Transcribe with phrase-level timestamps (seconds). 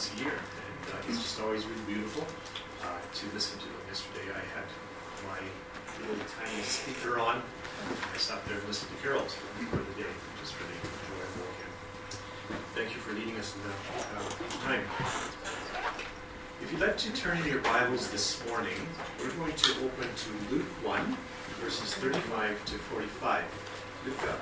[0.00, 2.24] once a year, and uh, it's just always really beautiful
[2.82, 3.82] uh, to listen to them.
[3.88, 4.66] Yesterday I had
[5.28, 5.40] my
[6.00, 7.42] little tiny speaker on.
[8.14, 11.72] I sat there and listened to carols for the day, which is really enjoyable again.
[12.74, 13.80] Thank you for leading us in that
[14.16, 14.30] uh,
[14.64, 14.84] time.
[16.62, 18.80] If you'd like to turn in your Bibles this morning,
[19.20, 21.16] we're going to open to Luke 1,
[21.60, 23.44] verses 35 to 45.
[24.06, 24.38] ルカ、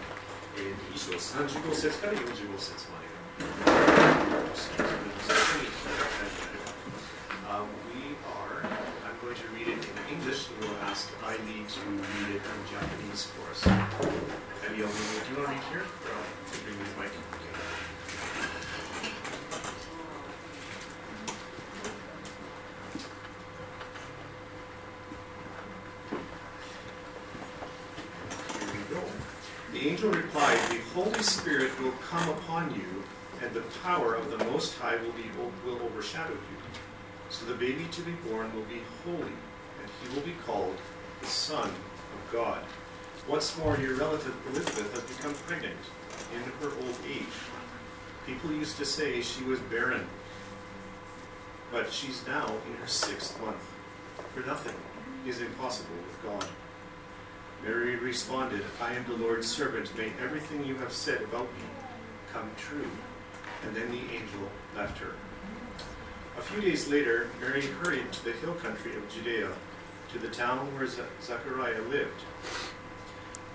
[0.57, 2.88] えー、一章35節から45節
[32.60, 33.04] Upon you,
[33.42, 35.24] and the power of the Most High will, be,
[35.66, 36.58] will overshadow you.
[37.30, 40.76] So the baby to be born will be holy, and he will be called
[41.22, 42.64] the Son of God.
[43.28, 45.78] What's more, your relative Elizabeth has become pregnant
[46.34, 47.26] in her old age.
[48.26, 50.08] People used to say she was barren,
[51.72, 53.64] but she's now in her sixth month.
[54.34, 54.76] For nothing
[55.26, 56.50] is impossible with God.
[57.64, 59.96] Mary responded, I am the Lord's servant.
[59.98, 61.64] May everything you have said about me
[62.34, 62.90] come true.
[63.66, 65.14] And then the angel left her.
[66.38, 69.50] A few days later, Mary hurried to the hill country of Judea,
[70.14, 72.22] to the town where Zechariah lived.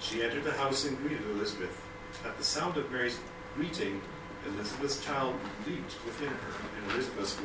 [0.01, 1.81] She entered the house and greeted Elizabeth.
[2.25, 3.19] At the sound of Mary's
[3.55, 4.01] greeting,
[4.47, 5.35] Elizabeth's child
[5.67, 7.41] leaped within her, and Elizabeth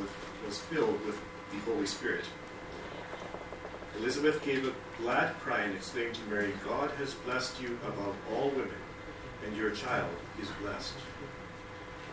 [0.46, 1.18] was filled with
[1.50, 2.24] the Holy Spirit.
[3.98, 4.72] Elizabeth gave a
[5.02, 8.70] glad cry and exclaimed to Mary, God has blessed you above all women,
[9.45, 10.09] and your child
[10.41, 10.93] is blessed.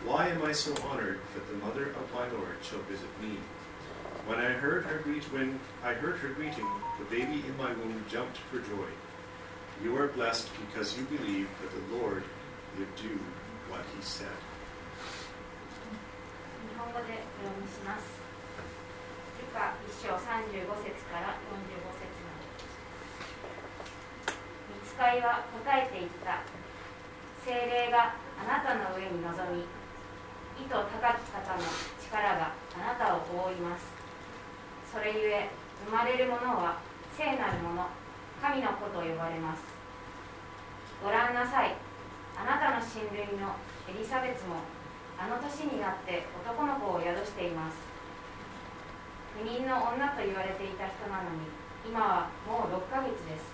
[0.05, 3.37] Why am I so honored that the mother of my Lord shall visit me?
[4.27, 6.67] When I heard her greet when I heard her greeting,
[6.99, 8.91] the baby in my womb jumped for joy.
[9.83, 12.23] You are blessed because you believe that the Lord
[12.77, 13.19] would do
[13.69, 14.37] what he said.
[16.67, 18.23] 日本語でお読みします。
[19.39, 22.47] ルカ1章35節から45節まで。
[24.71, 26.43] 見つかいは答えていった。
[27.48, 29.24] 精霊があなたの上に臨
[29.56, 29.64] み、
[30.60, 31.64] 意図高き方の
[31.96, 33.88] 力があなたを覆います。
[34.92, 35.48] それゆえ、
[35.88, 36.76] 生まれるものは
[37.16, 37.88] 聖なるもの、
[38.44, 39.64] 神の子と呼ばれます。
[41.02, 41.88] ご覧なさい。
[42.36, 43.56] あなたの親類の
[43.88, 44.60] エリザベツも
[45.18, 47.74] あの年になって男の子を宿しています
[49.34, 51.50] 不妊の女と言われていた人なのに
[51.82, 53.50] 今はもう6ヶ月です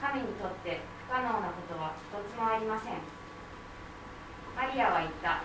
[0.00, 0.80] 神にとって
[1.10, 3.02] 不可能なことは一つもありません。
[4.54, 5.42] マリアは言った。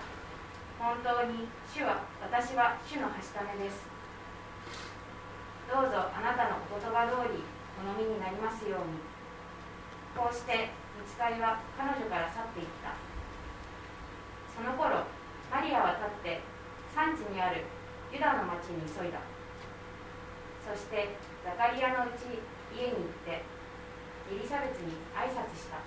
[0.77, 3.89] 本当に主は私は主のはしためです。
[5.65, 7.41] どうぞあなたのお言葉通り
[7.81, 9.01] お飲みになりますように。
[10.13, 12.93] こうして見つかりは彼女から去っていった。
[14.53, 15.01] その頃
[15.49, 16.45] マリアは立って
[16.93, 17.65] 産地にある
[18.13, 19.17] ユダの町に急いだ。
[20.61, 22.37] そしてザカリアのうち
[22.69, 23.54] 家に行って
[24.25, 25.77] エリザベツに挨拶した。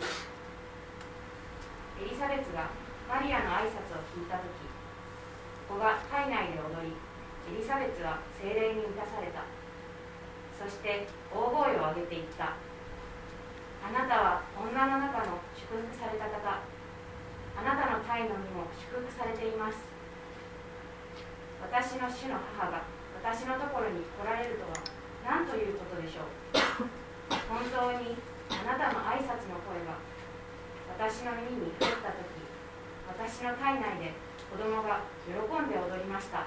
[1.98, 2.70] エリザベツが
[3.10, 4.46] マリアの挨拶を聞いた時
[5.66, 6.94] 子が体内で踊り
[7.50, 9.42] エリザベツは精霊に満たされた。
[10.54, 12.54] そして大声を上げていった。
[13.82, 16.62] あなたは女の中の祝福された方。
[17.58, 19.82] あなたの体の身も祝福されています。
[21.58, 22.86] 私の主の母が
[23.18, 24.78] 私のところに来られるとは
[25.26, 27.07] 何ということでしょう？
[27.28, 28.16] 本当に
[28.48, 30.00] あなたの挨拶の声が
[30.96, 32.24] 私の耳に入った時
[33.08, 34.16] 私の体内で
[34.48, 36.46] 子供が喜んで踊りました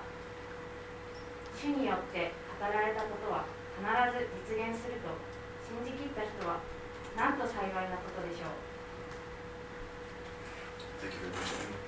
[1.57, 3.45] 主によって語られたことは
[3.77, 3.85] 必
[4.17, 5.13] ず実現すると
[5.61, 6.59] 信じきった人は
[7.15, 8.71] なんと幸いなことでしょう
[11.01, 11.81] Thank you very much.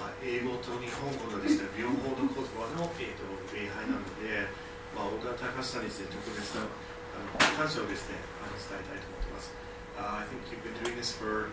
[0.00, 4.48] まあ、英語と日本語のですね、両方の言葉の、えー、と礼拝なので、
[4.95, 9.51] まあ、小田隆さんにですね、特別なあの感謝をですね、あの伝えたいと思ってます。
[9.95, 11.47] Uh, I think you've been doing this for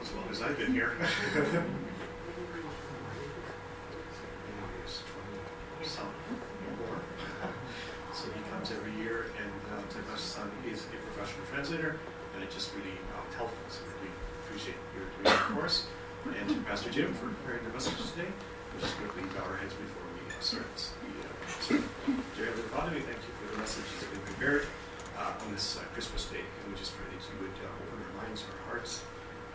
[0.00, 0.96] as long as I've been here.
[4.56, 5.04] Anyways,
[5.80, 6.08] 20 some
[6.80, 7.00] more.
[8.16, 12.00] so he comes every year, and uh, Takashi-san is a professional translator,
[12.34, 13.60] and it's just really um, helpful.
[13.68, 14.08] So we
[14.44, 15.86] appreciate your doing it for us.
[16.24, 18.28] And to Pastor Jim for preparing the message today.
[18.72, 21.13] We'll just quickly bow our heads before we start the uh, sermon.
[21.45, 24.65] Dear Heavenly Father, we thank you for the message that's been prepared
[25.13, 26.41] uh, on this uh, Christmas day.
[26.41, 29.05] And we just pray that you would uh, open our minds, and our hearts,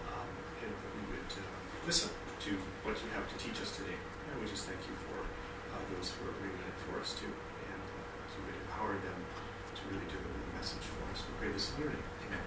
[0.07, 0.31] um,
[0.63, 1.43] and that we would uh,
[1.91, 2.15] listen
[2.47, 2.51] to
[2.87, 3.99] what you have to teach us today.
[3.99, 7.27] And we just thank you for uh, those who are bringing it for us too,
[7.27, 9.19] and uh, to really empower them
[9.75, 11.27] to really deliver the message for us.
[11.27, 12.07] We pray this in your name.
[12.31, 12.47] Amen.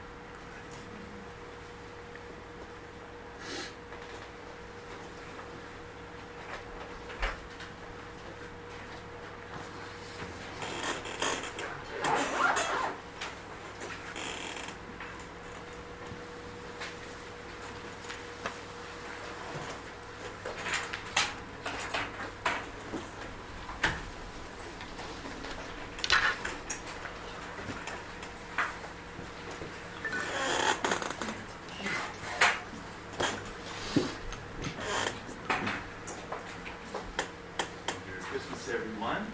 [38.07, 39.25] Merry Christmas, everyone.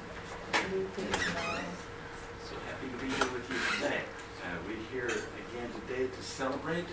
[2.48, 4.02] So happy to be here with you today.
[4.44, 6.86] Uh, we're here again today to celebrate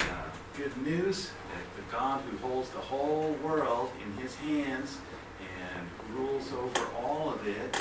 [0.00, 0.04] uh,
[0.56, 4.98] good news that the God who holds the whole world in his hands
[5.40, 7.76] and rules over all of it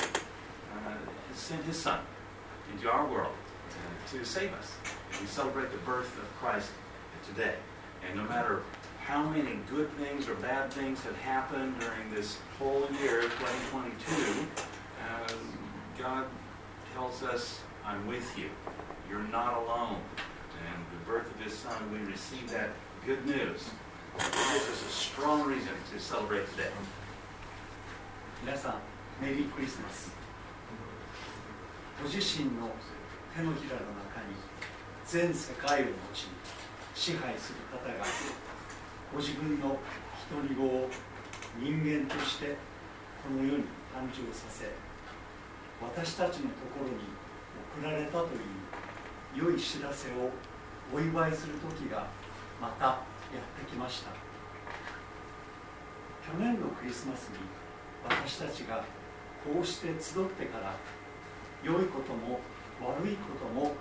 [0.74, 0.94] uh,
[1.30, 2.00] has sent his son
[2.74, 3.36] into our world
[3.70, 4.73] uh, to save us.
[5.13, 6.71] And we celebrate the birth of Christ
[7.27, 7.55] today.
[8.07, 8.63] And no matter
[9.05, 14.47] how many good things or bad things have happened during this whole year, 2022,
[15.01, 15.33] uh,
[15.99, 16.27] God
[16.95, 18.51] tells us, I'm with you.
[19.11, 20.01] You're not alone.
[20.75, 22.71] And the birth of his son, we receive that
[23.05, 23.69] good news.
[24.17, 26.71] It gives us a strong reason to celebrate today.
[28.45, 28.75] 皆さん
[29.25, 30.11] メリークリスマス
[32.03, 32.75] ご自身の
[33.37, 34.06] 手のひらの中に
[35.08, 36.28] 全世界を持ち
[36.94, 38.04] 支配する方が
[39.14, 39.80] ご自分の
[40.30, 40.90] 独り子を
[41.58, 42.58] 人間として
[43.24, 43.64] この世に
[43.96, 44.68] 誕生させ
[45.82, 47.08] 私たちのところに
[47.80, 50.30] 送られたという良い知らせを
[50.94, 52.08] お祝いする時が
[52.60, 53.00] またや
[53.40, 54.12] ってきました
[56.28, 57.40] 去年のクリスマスに
[58.04, 58.84] 私たちが
[59.46, 60.76] こうして集ってから
[61.64, 62.42] 良いことも
[62.84, 63.72] 悪いことも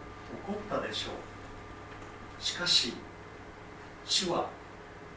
[0.46, 2.92] 起こったでしょうしかし
[4.04, 4.48] 主は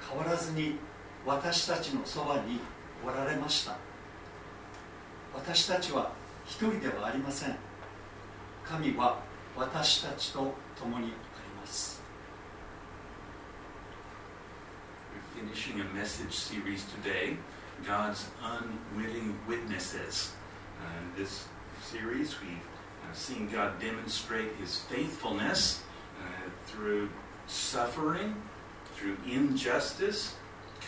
[0.08, 0.76] 変わらずに
[1.26, 2.60] 私たちのそばに
[3.06, 3.78] おられました
[5.34, 6.12] 私たちは
[6.46, 7.56] 一人ではありません
[8.66, 9.20] 神は
[9.56, 11.14] 私たちと共にあり
[11.60, 12.00] ます
[15.36, 17.38] We're finishing a message series today,
[17.86, 20.34] God's Unwitting Witnesses.
[20.80, 21.48] Uh, in this
[21.82, 22.69] series, we've
[23.16, 25.82] seen God demonstrate his faithfulness
[26.22, 27.10] uh, through
[27.48, 28.36] suffering,
[28.96, 30.36] through injustice,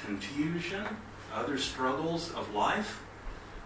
[0.05, 0.85] confusion,
[1.33, 3.03] other struggles of life.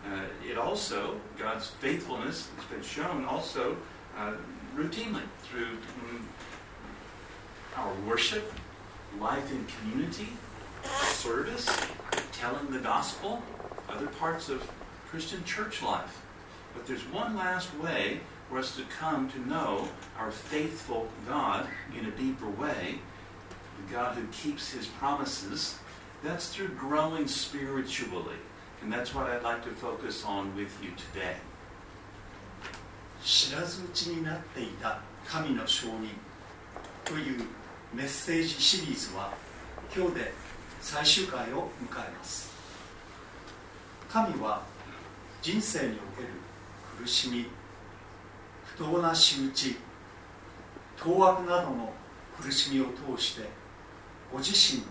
[0.05, 3.75] Uh, it also, God's faithfulness has been shown also
[4.17, 4.33] uh,
[4.75, 6.21] routinely through mm,
[7.75, 8.53] our worship,
[9.19, 10.29] life in community,
[10.83, 11.67] service,
[12.31, 13.41] telling the gospel,
[13.89, 14.69] other parts of
[15.09, 16.21] Christian church life.
[16.73, 19.88] But there's one last way for us to come to know
[20.18, 21.66] our faithful God
[21.98, 22.98] in a deeper way,
[23.86, 25.78] the God who keeps his promises.
[26.22, 28.36] That's through growing spiritually.
[28.82, 31.36] And that's what I'd like to focus on with you today.
[33.22, 36.08] 知らずうちになっていた神の証人
[37.04, 37.44] という
[37.94, 39.34] メッセージシリーズは
[39.94, 40.32] 今日で
[40.80, 42.50] 最終回を迎えます
[44.08, 44.62] 神は
[45.42, 46.28] 人生における
[46.98, 47.46] 苦しみ
[48.77, 49.77] 不当な仕打ち
[50.97, 51.93] 当悪などの
[52.39, 53.47] 苦しみを通して
[54.31, 54.85] ご自身の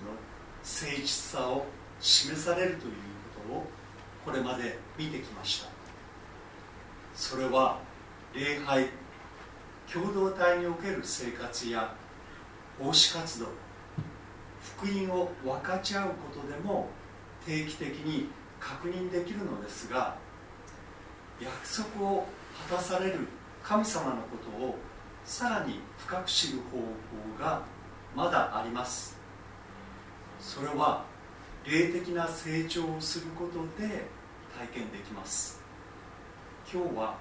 [0.62, 1.66] 誠実さを
[2.00, 2.92] 示されるという
[3.46, 3.66] ことを
[4.24, 5.68] これまで見てきました。
[7.14, 7.78] それは
[8.34, 8.88] 礼拝
[9.92, 11.94] 共同体における生活や
[12.80, 13.46] 奉仕活動
[14.78, 16.88] 福音を分かち合うことでも
[17.46, 20.16] 定期的に確認できるのですが
[21.40, 22.26] 約束を
[22.68, 23.28] 果たされる
[23.64, 24.76] 神様のことを
[25.25, 27.62] さらに深く知る方法が
[28.14, 29.18] まだあります
[30.38, 31.06] それは
[31.66, 34.04] 霊的な成長をすることで
[34.54, 35.62] 体験できます
[36.71, 37.16] 今日は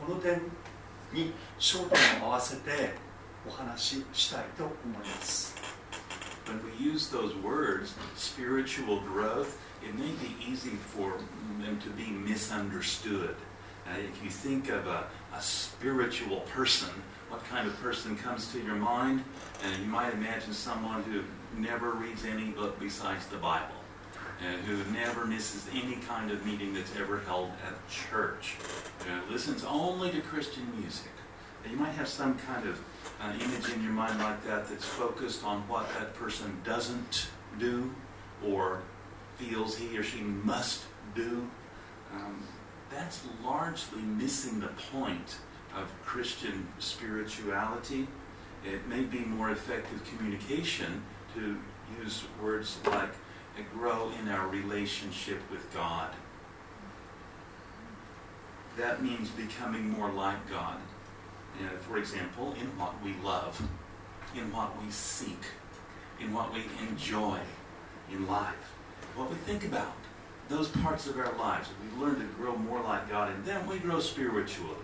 [0.00, 0.40] この点
[1.12, 2.94] に焦点を合わせて
[3.46, 5.54] お話ししたいと思います
[6.46, 11.16] When we use those words, spiritual growth, it may be easy for
[11.58, 13.34] them to be misunderstood.
[13.86, 16.88] Uh, if you think of a, a spiritual person,
[17.28, 19.22] what kind of person comes to your mind?
[19.62, 21.22] And you might imagine someone who
[21.60, 23.76] never reads any book besides the Bible,
[24.44, 28.56] and who never misses any kind of meeting that's ever held at church,
[29.02, 31.10] uh, listens only to Christian music.
[31.62, 32.80] And you might have some kind of
[33.40, 37.90] image in your mind like that that's focused on what that person doesn't do
[38.44, 38.82] or
[39.38, 40.82] feels he or she must
[41.14, 41.48] do,
[42.14, 42.42] um,
[42.94, 45.38] that's largely missing the point
[45.76, 48.06] of Christian spirituality.
[48.64, 51.02] It may be more effective communication
[51.34, 51.58] to
[52.00, 53.10] use words like
[53.72, 56.10] grow in our relationship with God.
[58.76, 60.78] That means becoming more like God.
[61.60, 63.60] Uh, for example, in what we love,
[64.34, 65.38] in what we seek,
[66.20, 67.38] in what we enjoy
[68.10, 68.74] in life,
[69.14, 69.94] what we think about,
[70.47, 71.69] those parts of our lives.
[71.81, 74.75] We learn to grow more like God, and then we grow spiritually.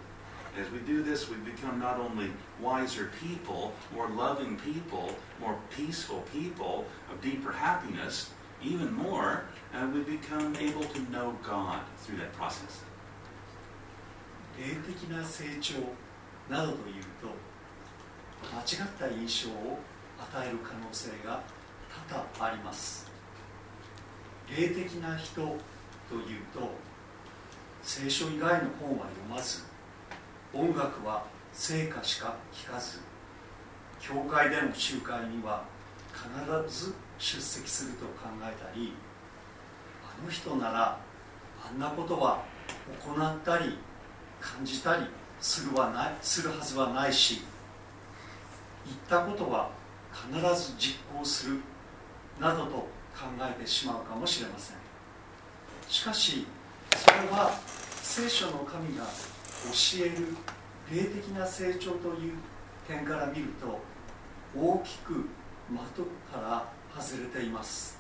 [0.57, 2.31] As we do this, we become not only
[2.62, 5.09] wiser people, more loving people,
[5.41, 8.31] more peaceful people of deeper happiness,
[8.63, 12.83] even more, uh, we become able to know God through that process.
[14.57, 15.74] 霊的な成長
[16.50, 17.27] などというと
[18.55, 19.79] 間違った印象を
[20.17, 21.43] 与える可能性が
[22.09, 23.08] 多々あります
[24.57, 25.40] 霊的な人
[26.09, 26.73] というと
[27.83, 29.62] 聖書以外の本は読まず
[30.52, 32.99] 音楽は聖歌しか聴かず
[34.00, 35.62] 教会での集会には
[36.12, 38.92] 必ず出席すると考えたり
[40.04, 40.99] あの人なら
[41.64, 42.42] あんなことは
[43.04, 43.78] 行ったり
[44.40, 45.04] 感じたり
[45.40, 47.42] するはないするはずはないし
[48.85, 49.71] 言ったことは
[50.12, 51.61] 必ず実行する
[52.40, 54.76] などと考えてしまうかもしれません。
[55.88, 56.46] しかし
[56.96, 57.50] それは
[58.02, 60.28] 聖書の神が教える
[60.90, 62.32] 霊的な成長という
[62.88, 63.78] 点から見ると
[64.58, 65.28] 大きく
[65.70, 67.98] 的から外れています。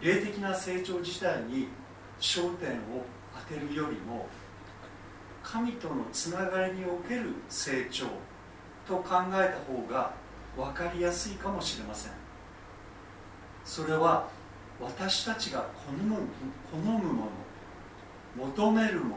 [0.00, 1.68] 霊的な成長自体に
[2.20, 3.04] 焦点を
[3.48, 4.28] 当てるよりも
[5.42, 8.06] 神とのつながりにおける成長
[8.86, 10.12] と考えた方が
[10.56, 12.21] 分かりやすいかもしれません。
[13.64, 14.28] それは
[14.80, 16.16] 私たちが好む
[16.70, 17.30] 好むもの
[18.36, 19.16] 求めるも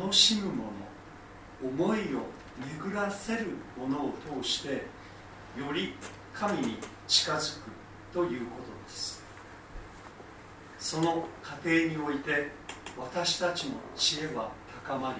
[0.00, 2.26] 楽しむもの思いを
[2.80, 3.46] 巡らせる
[3.78, 4.12] ものを
[4.42, 4.68] 通して
[5.56, 5.94] より
[6.34, 7.70] 神に近づく
[8.12, 9.22] ということです。
[10.78, 12.50] その過程において
[12.98, 14.50] 私たちの知恵は
[14.84, 15.14] 高ま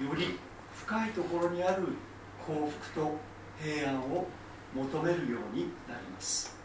[0.00, 0.38] りより
[0.74, 1.88] 深いところにある
[2.44, 3.16] 幸福と
[3.62, 4.26] 平安を
[4.74, 6.57] 求めるようになります。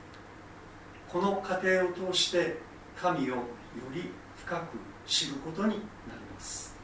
[1.12, 2.59] この過程を通して
[3.00, 3.45] 神をよ
[3.95, 5.81] り深く知ることになり
[6.35, 6.76] ます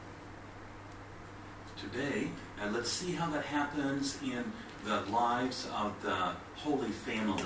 [1.77, 2.29] Today,
[2.63, 4.45] uh, let's see how that happens in
[4.87, 7.45] the lives of the Holy Family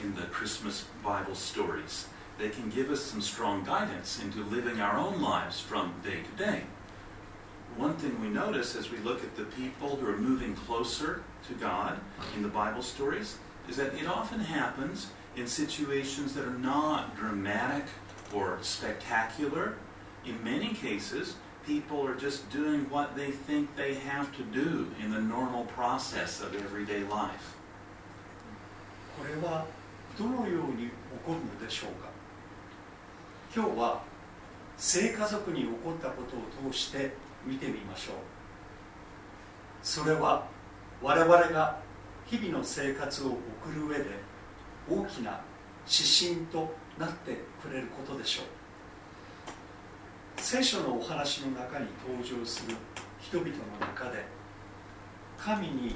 [0.00, 2.06] in the Christmas Bible stories.
[2.38, 6.44] They can give us some strong guidance into living our own lives from day to
[6.44, 6.62] day.
[7.76, 11.54] One thing we notice as we look at the people who are moving closer to
[11.54, 11.98] God
[12.36, 17.84] in the Bible stories is that it often happens in situations that are not dramatic
[18.34, 19.74] or spectacular.
[20.24, 25.12] In many cases, people are just doing what they think they have to do in
[25.12, 27.56] the normal process of everyday life.
[29.18, 29.66] これは
[30.18, 30.90] どのように起
[31.26, 32.08] こるのでしょうか
[33.54, 34.02] 今日は
[34.76, 36.36] 聖家族に起こったこと
[36.68, 37.12] を通して
[37.44, 38.14] 見てみましょう
[39.82, 40.46] それは
[41.02, 41.78] 我々が
[42.26, 43.38] 日々の生活を送
[43.74, 44.04] る上で
[44.89, 45.41] 大きな
[45.87, 48.45] 指針となってくれることでしょう。
[50.41, 52.75] 聖書のお話の中に登場する
[53.19, 54.23] 人々の中で
[55.37, 55.95] 神に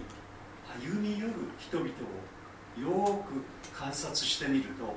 [0.81, 3.43] 歩み寄る人々をよく
[3.77, 4.95] 観察してみると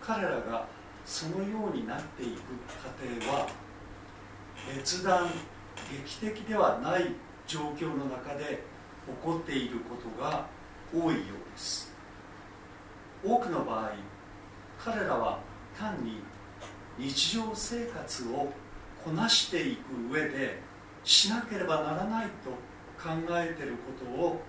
[0.00, 0.66] 彼らが
[1.04, 2.40] そのようになっていく
[2.82, 3.48] 過程は
[4.76, 5.28] 別段
[5.90, 7.14] 劇的ではない
[7.46, 8.62] 状況の中で
[9.06, 10.46] 起こっていることが
[10.92, 11.85] 多いようです。
[13.26, 13.92] 多くの場合
[14.78, 15.40] 彼らは
[15.76, 16.20] 単に
[16.96, 18.52] 日常生活を
[19.04, 20.60] こなしていく上で
[21.02, 22.50] しなければならないと
[23.02, 24.40] 考えていることを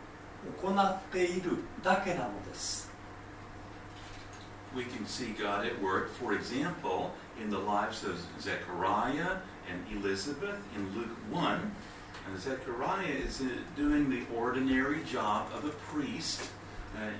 [0.61, 2.87] 行っているだけなのです
[4.75, 7.11] We can see God at work, for example,
[7.41, 9.37] in the lives of Zechariah
[9.71, 11.71] and Elizabeth in Luke 1.
[12.27, 13.41] And Zechariah is
[13.75, 16.51] doing the ordinary job of a priest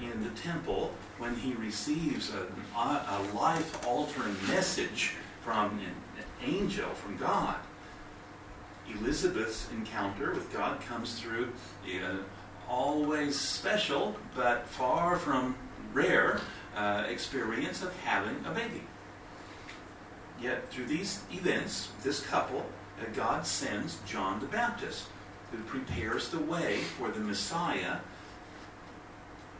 [0.01, 5.13] in the temple when he receives a, a life altering message
[5.43, 7.55] from an angel, from God.
[8.89, 11.51] Elizabeth's encounter with God comes through
[11.85, 12.17] uh,
[12.69, 15.55] always special, but far from
[15.93, 16.41] rare
[16.75, 18.83] uh, experience of having a baby.
[20.39, 22.65] Yet, through these events, this couple,
[23.01, 25.07] uh, God sends John the Baptist,
[25.51, 27.97] who prepares the way for the Messiah.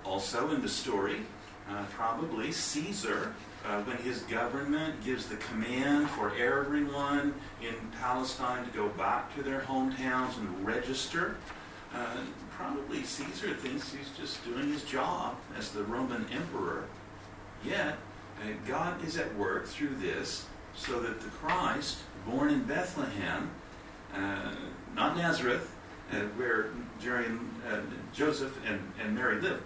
[0.08, 1.18] Also, in the story,
[1.70, 3.34] uh, probably Caesar,
[3.66, 9.44] uh, when his government gives the command for everyone in Palestine to go back to
[9.44, 11.36] their hometowns and register.
[11.94, 12.06] Uh,
[12.52, 16.86] probably Caesar thinks he's just doing his job as the Roman emperor.
[17.66, 17.98] Yet,
[18.42, 23.52] uh, God is at work through this so that the Christ, born in Bethlehem,
[24.16, 24.56] uh,
[24.96, 25.76] not Nazareth,
[26.14, 26.70] uh, where
[27.02, 27.52] Jerry and,
[28.14, 29.62] Joseph and, and Mary live.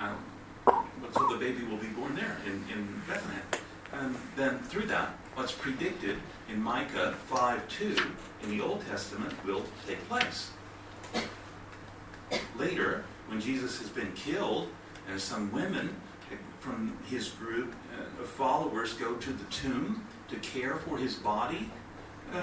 [0.00, 0.16] Um,
[0.64, 3.42] but so the baby will be born there in, in Bethlehem.
[3.92, 6.16] And then through that, what's predicted
[6.48, 7.96] in Micah 5 2
[8.42, 10.50] in the Old Testament will take place.
[12.56, 14.68] Later, when Jesus has been killed,
[15.08, 15.94] and some women
[16.60, 21.70] from his group uh, of followers go to the tomb to care for his body,
[22.32, 22.42] uh,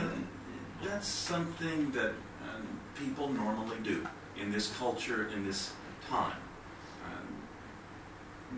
[0.84, 2.12] that's something that
[2.44, 4.08] um, people normally do
[4.40, 5.74] in this culture, in this
[6.08, 6.38] time.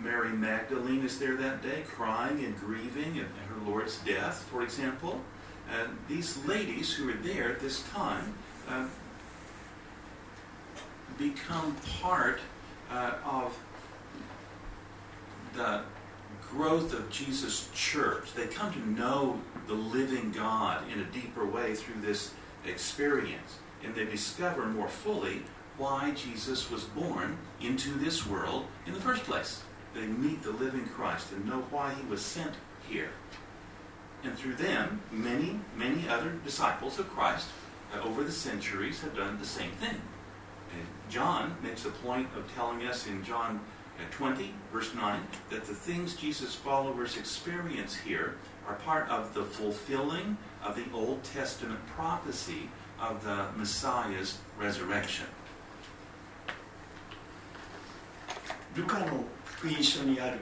[0.02, 5.22] Mary Magdalene is there that day, crying and grieving at her Lord's death, for example.
[5.72, 8.34] And these ladies who are there at this time
[8.70, 8.88] uh,
[11.18, 12.40] become part
[12.92, 13.58] uh, of
[15.56, 15.82] the
[16.50, 18.34] growth of Jesus' church.
[18.34, 22.34] They come to know the living God in a deeper way through this
[22.66, 23.60] experience.
[23.84, 25.42] And they discover more fully
[25.78, 29.63] why Jesus was born into this world in the first place
[29.95, 32.55] They meet the living Christ and know why he was sent
[32.89, 33.11] here.
[34.25, 37.49] And through them, many, many other disciples of Christ
[37.95, 40.01] uh, over the centuries have done the same thing.
[40.73, 43.61] And John makes a point of telling us in John
[43.99, 48.37] uh, 20, verse 9, that the things Jesus' followers experience here
[48.67, 52.69] are part of the fulfilling of the Old Testament prophecy
[53.01, 55.27] of the Messiah's resurrection.
[58.75, 59.25] ルカの
[59.64, 60.40] 福音書にある。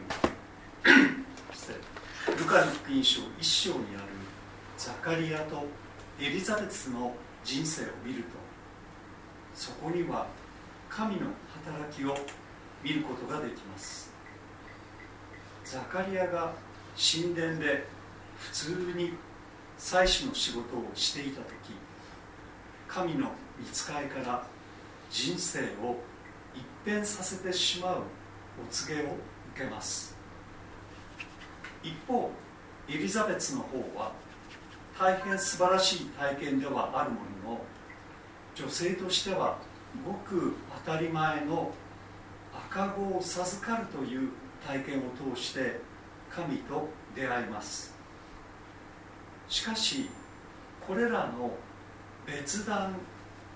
[2.40, 4.06] ルカの福音書1章にある。
[4.80, 5.64] ザカリアと
[6.20, 8.30] エリザベスの人生を見ると。
[9.54, 10.26] そこには
[10.90, 11.28] 神の
[11.64, 12.18] 働きを
[12.82, 14.12] 見ることができます。
[15.66, 16.54] ザカリアが
[16.98, 17.86] 神殿で
[18.40, 19.14] 普通に
[19.78, 21.52] 祭司の仕事をしていた時
[22.88, 23.30] 神の
[23.60, 24.44] 見つかいから
[25.12, 25.98] 人生を
[26.56, 28.02] 一変させてしまう
[28.70, 29.06] 告げを
[29.56, 30.16] 受けます。
[31.84, 32.32] 一方
[32.88, 34.12] エリザベスの方は
[35.00, 37.62] 大変素晴らしい体験ではあるものの
[38.56, 39.58] 女性としては
[40.06, 41.72] ごく当たり前の
[42.54, 44.30] 赤子を授かるという
[44.66, 45.80] 体験を通して
[46.30, 47.94] 神と出会います。
[49.50, 50.10] しかし
[50.86, 51.52] これらの
[52.26, 52.96] 別段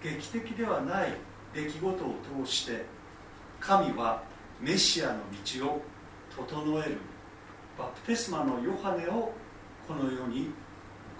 [0.01, 1.13] 劇的ではない
[1.53, 2.85] 出来事を通して
[3.59, 4.23] 神は
[4.61, 5.19] メシアの
[5.59, 5.81] 道を
[6.35, 6.97] 整える
[7.77, 9.33] バプテスマのヨハネを
[9.87, 10.51] この世に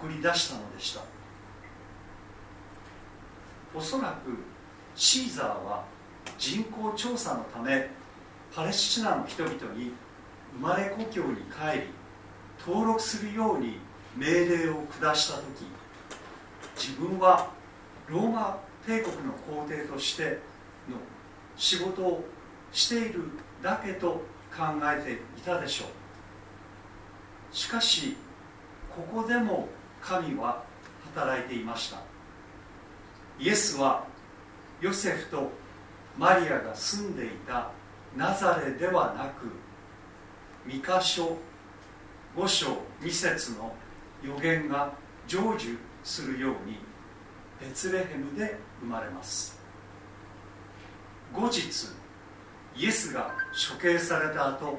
[0.00, 1.02] 送り出したのでした。
[3.74, 4.38] おそらく
[4.94, 5.84] シーザーは
[6.38, 7.90] 人口調査のため
[8.54, 9.92] パレスチナの人々に
[10.54, 11.82] 生まれ故郷に帰り
[12.66, 13.78] 登録するように
[14.16, 15.66] 命令を下した時
[16.74, 17.50] 自分は
[18.08, 20.24] ローマ帝国の皇帝として
[20.88, 20.96] の
[21.56, 22.24] 仕事を
[22.76, 23.22] している
[23.62, 24.22] だけと
[24.54, 25.88] 考えていたでしょう。
[27.56, 28.18] しかし
[28.94, 29.68] ここでも
[30.02, 30.62] 神は
[31.14, 32.02] 働いていました。
[33.38, 34.04] イエスは
[34.82, 35.50] ヨセフと
[36.18, 37.70] マリアが住んでいた
[38.14, 39.46] ナザレではなく
[40.66, 41.38] 三箇所
[42.36, 42.66] 五章
[43.00, 43.74] 二節の
[44.22, 44.92] 予言が
[45.26, 46.78] 成就するように
[47.58, 49.58] ベツレヘムで生まれます。
[51.32, 52.05] 後日
[52.76, 54.78] イエスが処刑された後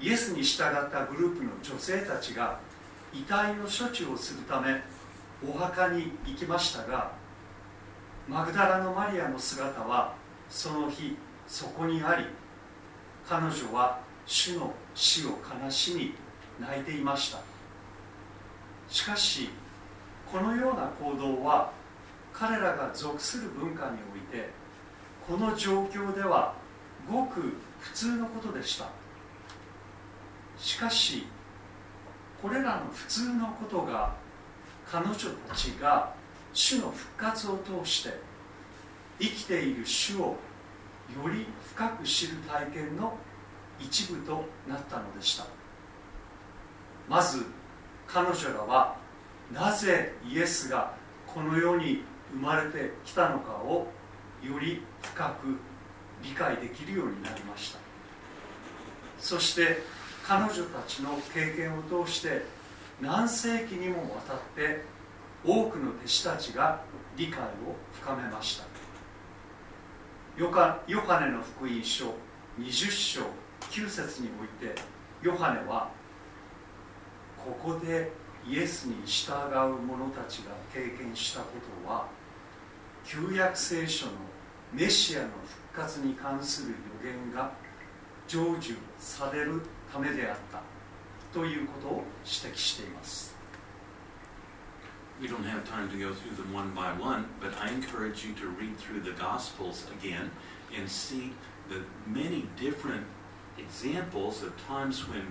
[0.00, 2.58] イエスに従ったグループの女性たちが
[3.14, 4.80] 遺体の処置をするため
[5.48, 7.12] お墓に行きましたが
[8.28, 10.14] マグダラのマリアの姿は
[10.48, 12.26] その日そこにあり
[13.28, 16.14] 彼女は主の死を悲しみ
[16.60, 17.52] 泣いていました。
[18.92, 19.48] しかし
[20.30, 21.72] このような行動は
[22.32, 24.50] 彼らが属する文化において
[25.26, 26.54] この状況では
[27.10, 28.88] ごく普通のことでした。
[30.58, 31.26] しかし
[32.40, 34.14] これらの普通のことが
[34.90, 35.14] 彼女
[35.48, 36.14] たちが
[36.52, 38.20] 主の復活を通して
[39.18, 40.36] 生きている主をよ
[41.28, 43.16] り深く知る体験の
[43.80, 45.46] 一部となったのでした。
[47.08, 47.44] まず
[48.06, 48.96] 彼女らは
[49.52, 50.94] なぜイエスが
[51.26, 53.88] この世に生まれてきたのかを
[54.42, 55.58] より深く
[56.22, 57.78] 理解できるようになりました。
[59.18, 59.82] そして
[60.26, 62.44] 彼女たちの経験を通して
[63.00, 64.84] 何世紀にもわたって
[65.44, 66.80] 多くの弟子たちが
[67.16, 67.44] 理解を
[67.92, 68.64] 深めました。
[70.36, 72.14] ヨカヨハネの福音書
[72.58, 73.20] 20章
[73.70, 74.74] 9節において
[75.22, 75.90] ヨハネは
[77.36, 78.12] ここで
[78.48, 81.46] イエスに従う者たちが経験したこ
[81.84, 82.06] とは
[83.04, 84.12] 旧約聖書の
[84.72, 87.52] メシアの復活に関する予言が
[88.28, 89.60] 成就される
[89.92, 90.62] ためであった
[91.32, 93.32] ということを指摘しています
[95.20, 98.32] We don't have time to go through them one by one, but I encourage you
[98.34, 100.32] to read through the Gospels again
[100.76, 101.32] and see
[101.68, 103.04] the many different
[103.56, 105.30] examples of times when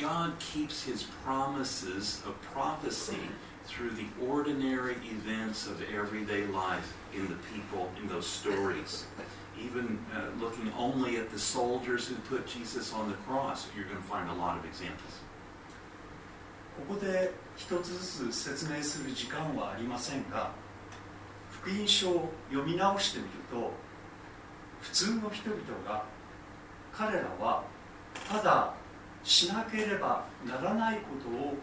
[0.00, 3.18] God keeps his promises of prophecy
[3.66, 9.04] through the ordinary events of everyday life in the people in those stories.
[9.64, 13.96] Even uh, looking only at the soldiers who put Jesus on the cross, you're going
[13.96, 15.20] to find a lot of examples.
[16.88, 20.50] ここで一つずつ説明する時間はありませんが
[21.50, 23.72] 福音書を読み直してみると
[24.80, 26.04] 普通の人々が
[26.92, 27.64] 彼らは
[28.28, 28.74] ただ
[29.22, 31.54] しなければならないことを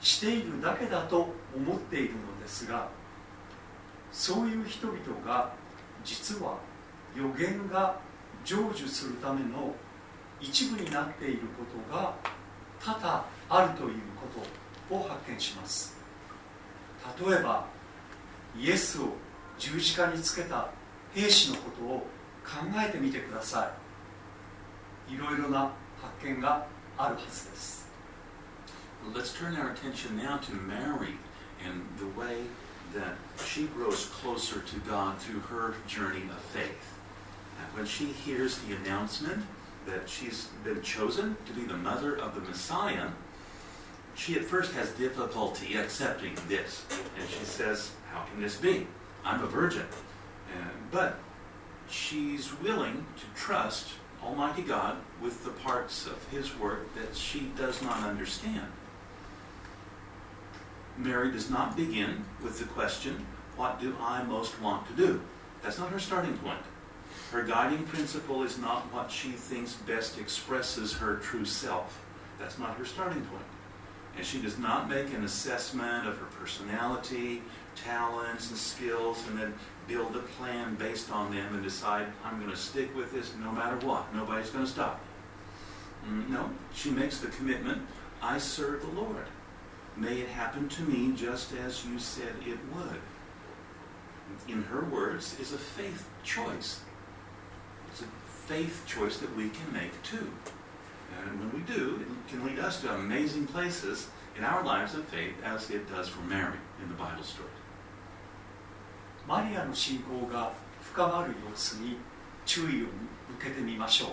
[0.00, 2.88] しているだけだと思っているのですが
[4.12, 5.52] そういう人々が
[6.04, 6.58] 実は
[7.18, 7.98] 予言が
[8.44, 9.74] 成就するための
[10.40, 12.14] 一部になっていることが
[12.80, 14.28] 多々あるというこ
[14.88, 15.96] とを発見します
[17.20, 17.66] 例えば
[18.56, 19.08] イエスを
[19.58, 20.68] 十字架につけた
[21.12, 21.98] 兵士のことを
[22.44, 23.72] 考えてみてくださ
[25.10, 27.88] いいろいろな発見があるはずです
[29.04, 31.14] Well, let's turn our attention now to Mary
[31.64, 32.42] and the way
[32.94, 36.97] that she grows closer to God through her journey of faith.
[37.78, 39.44] When she hears the announcement
[39.86, 43.06] that she's been chosen to be the mother of the Messiah,
[44.16, 46.84] she at first has difficulty accepting this.
[47.16, 48.88] And she says, How can this be?
[49.24, 49.86] I'm a virgin.
[50.56, 51.20] And, but
[51.88, 53.90] she's willing to trust
[54.24, 58.72] Almighty God with the parts of His work that she does not understand.
[60.96, 65.20] Mary does not begin with the question, What do I most want to do?
[65.62, 66.58] That's not her starting point.
[67.32, 72.02] Her guiding principle is not what she thinks best expresses her true self.
[72.38, 73.42] That's not her starting point.
[74.16, 77.42] And she does not make an assessment of her personality,
[77.76, 79.54] talents, and skills, and then
[79.86, 83.52] build a plan based on them and decide, I'm going to stick with this no
[83.52, 84.12] matter what.
[84.14, 85.00] Nobody's going to stop
[86.04, 86.10] me.
[86.10, 87.82] Mm, No, she makes the commitment
[88.22, 89.26] I serve the Lord.
[89.96, 93.00] May it happen to me just as you said it would.
[94.48, 96.80] In her words, is a faith choice.
[98.48, 100.26] Faith choice that we can make too.
[101.20, 104.08] And when we do, it can lead us to amazing places
[104.38, 107.50] in our lives of faith as it does for Mary in the Bible story.
[109.28, 111.98] マリアの信仰が深まる様子に
[112.46, 112.90] 注意を向
[113.38, 114.08] けてみましょう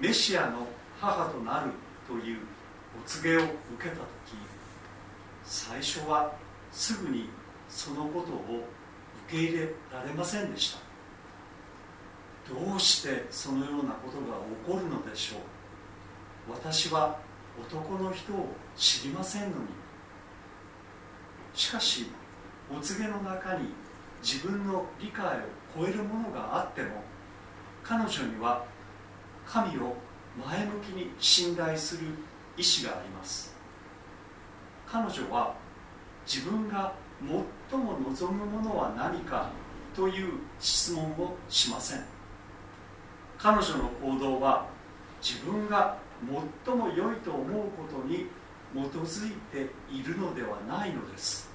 [0.00, 0.66] メシアの
[1.00, 1.70] 母となる
[2.08, 2.38] という
[3.00, 4.04] お告げを受けた時
[5.44, 6.34] 最初は
[6.72, 7.28] すぐに
[7.68, 8.66] そのことを
[9.28, 10.83] 受け入れられませんでした
[12.48, 16.52] どうしてそのようなことが起こるのでしょう？
[16.52, 17.18] 私は
[17.58, 19.54] 男の人を知りませんのに。
[21.54, 22.10] しかし
[22.70, 23.68] お告げの中に
[24.22, 25.40] 自分の理解を
[25.78, 27.02] 超えるものがあっても
[27.82, 28.64] 彼女には
[29.46, 29.94] 神を
[30.46, 32.08] 前向きに信頼する
[32.56, 33.54] 意志があります。
[34.86, 35.54] 彼女は
[36.26, 36.94] 自分が
[37.70, 39.50] 最も望むものは何か
[39.94, 42.13] という質問をしません。
[43.44, 44.66] 彼女の行動は
[45.22, 45.98] 自分が
[46.64, 47.44] 最も良いと思う
[47.76, 48.26] ことに
[48.72, 51.50] 基づいているのではないのです。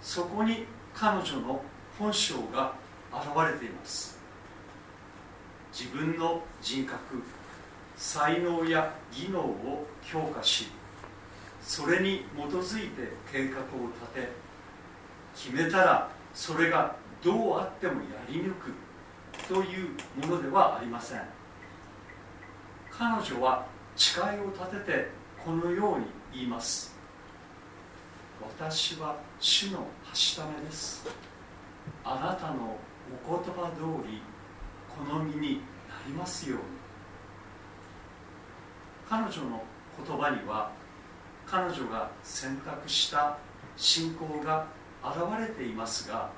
[0.00, 1.60] そこに彼女の
[1.98, 2.74] 本性が
[3.12, 4.20] 現れています。
[5.76, 6.96] 自分の人格
[7.96, 10.68] 才能や技能を強化し
[11.60, 14.28] それに基づいて計画を立て
[15.34, 18.81] 決めたらそれがどうあってもやり抜く。
[19.52, 19.90] という
[20.26, 21.20] ものではありません。
[22.90, 25.10] 彼女は誓いを立てて
[25.44, 26.96] このように言います。
[28.40, 31.06] 私は主のはしためです。
[32.02, 32.78] あなたの
[33.26, 34.22] お言葉通り
[34.88, 36.64] この身になりますように。
[39.06, 39.62] 彼女の
[40.06, 40.72] 言葉には
[41.46, 43.36] 彼女が選択した
[43.76, 44.66] 信仰が
[45.04, 46.30] 現れていますが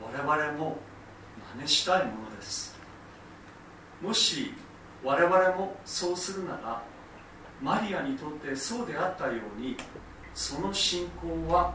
[0.00, 0.78] 我々も
[1.56, 2.76] 真似したいものです
[4.00, 4.52] もし
[5.04, 6.82] 我々もそうするなら
[7.60, 9.76] マリアにとってそうであったように
[10.34, 11.74] その信仰は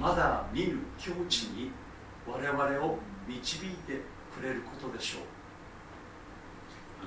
[0.00, 1.70] まだ見ぬ境地に
[2.26, 4.00] 我々を導いて
[4.34, 5.22] くれることでしょう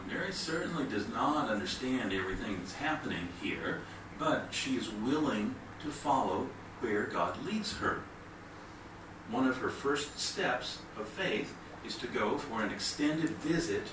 [0.10, 3.82] Mary certainly does not understand everything that's happening here,
[4.18, 6.48] but she is willing to follow
[6.80, 8.02] where God leads her.
[9.30, 11.54] One of her first steps of faith
[11.86, 13.84] is to go for an extended visit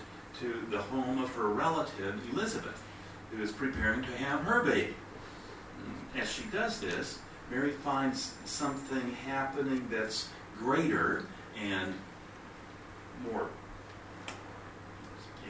[0.40, 2.83] to the home of her relative Elizabeth,
[3.31, 4.94] who is preparing to have her baby.
[6.16, 7.18] As she does this,
[7.51, 11.27] Mary finds something happening that's greater
[11.61, 11.94] and
[13.24, 13.48] more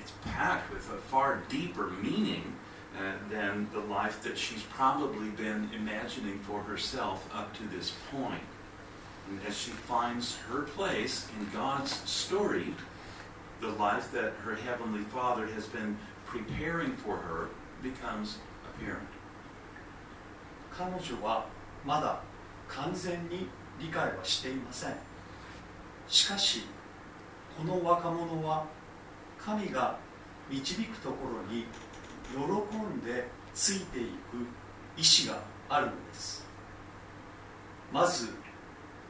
[0.00, 2.54] it's packed with a far deeper meaning
[2.98, 8.42] uh, than the life that she's probably been imagining for herself up to this point.
[9.30, 12.74] And as she finds her place in God's story,
[13.60, 17.48] the life that her Heavenly Father has been preparing for her
[17.82, 19.08] becomes apparent.
[20.70, 21.46] 彼女は
[21.84, 22.20] まだ
[22.68, 23.48] 完全に
[23.80, 24.94] 理解はしていません
[26.06, 26.62] しかし
[27.56, 28.64] この若者は
[29.38, 29.98] 神が
[30.48, 31.64] 導くところに
[32.32, 34.46] 喜んでついていく
[34.96, 36.46] 意志があるのです
[37.92, 38.28] まず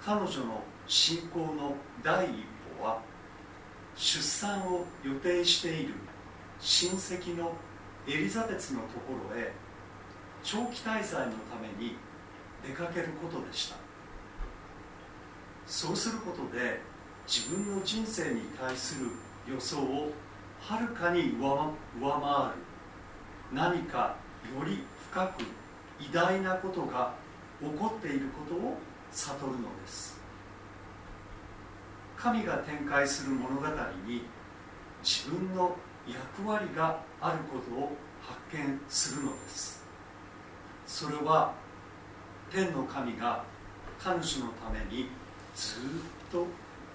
[0.04, 2.30] 彼女の信仰の第一
[2.78, 3.02] 歩は
[3.96, 5.94] 出産を予定している
[6.60, 7.52] 親戚の
[8.06, 9.52] エリザベスのところへ
[10.42, 11.96] 長期滞在のために
[12.66, 13.76] 出かけることでした。
[15.66, 16.80] そうすることで
[17.26, 19.10] 自分の人生に対する
[19.46, 20.12] 予想を
[20.60, 22.54] はるかに上回る
[23.52, 24.16] 何か
[24.58, 25.42] より深く
[26.00, 27.12] 偉大なことが
[27.60, 28.78] 起こっていることを
[29.26, 30.20] 悟るのです。
[32.16, 33.66] 神が展開する物語
[34.06, 34.22] に
[35.02, 35.76] 自分の
[36.06, 39.84] 役割があることを発見するのです。
[40.86, 41.54] それは
[42.50, 43.44] 天の神が
[43.98, 45.08] 彼女のために
[45.54, 45.82] ずっ
[46.30, 46.46] と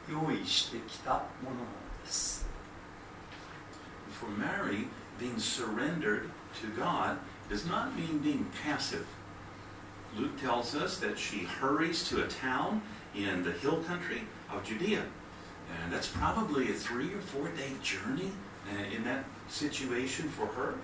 [0.10, 2.48] 用意してきたものなのです。
[4.20, 4.88] For Mary,
[5.20, 6.30] being surrendered
[6.62, 7.18] to God
[7.50, 9.06] does not mean being passive.
[10.18, 12.82] Luke tells us that she hurries to a town
[13.16, 14.22] in the hill country
[14.52, 15.04] of Judea.
[15.84, 18.32] And that's probably a three or four day journey
[18.72, 20.76] uh, in that situation for her.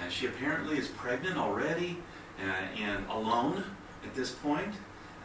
[0.00, 1.98] Uh, she apparently is pregnant already
[2.40, 3.64] uh, and alone
[4.04, 4.72] at this point.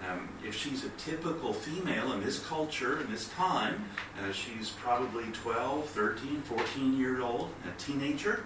[0.10, 3.86] Um, if she's a typical female in this culture, in this time,
[4.20, 8.46] uh, she's probably 12, 13, 14 years old, a teenager.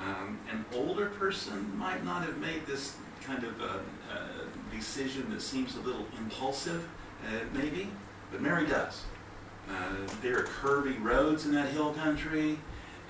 [0.00, 3.64] Um, an older person might not have made this kind of uh,
[4.12, 6.87] uh, decision that seems a little impulsive,
[7.25, 7.89] uh, maybe,
[8.31, 9.03] but Mary does.
[9.69, 9.73] Uh,
[10.21, 12.57] there are curvy roads in that hill country.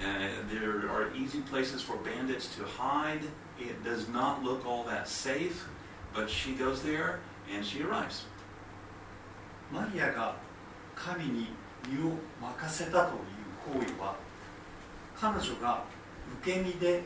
[0.01, 3.21] Uh, there are easy places for bandits to hide.
[3.59, 5.67] It does not look all that safe,
[6.13, 7.19] but she goes there
[7.53, 8.25] and she arrives.
[9.71, 10.35] マリアが
[10.95, 11.47] 神に
[11.87, 14.15] 身を任せたという行為は
[15.15, 15.83] 彼女が
[16.41, 17.03] 受け身で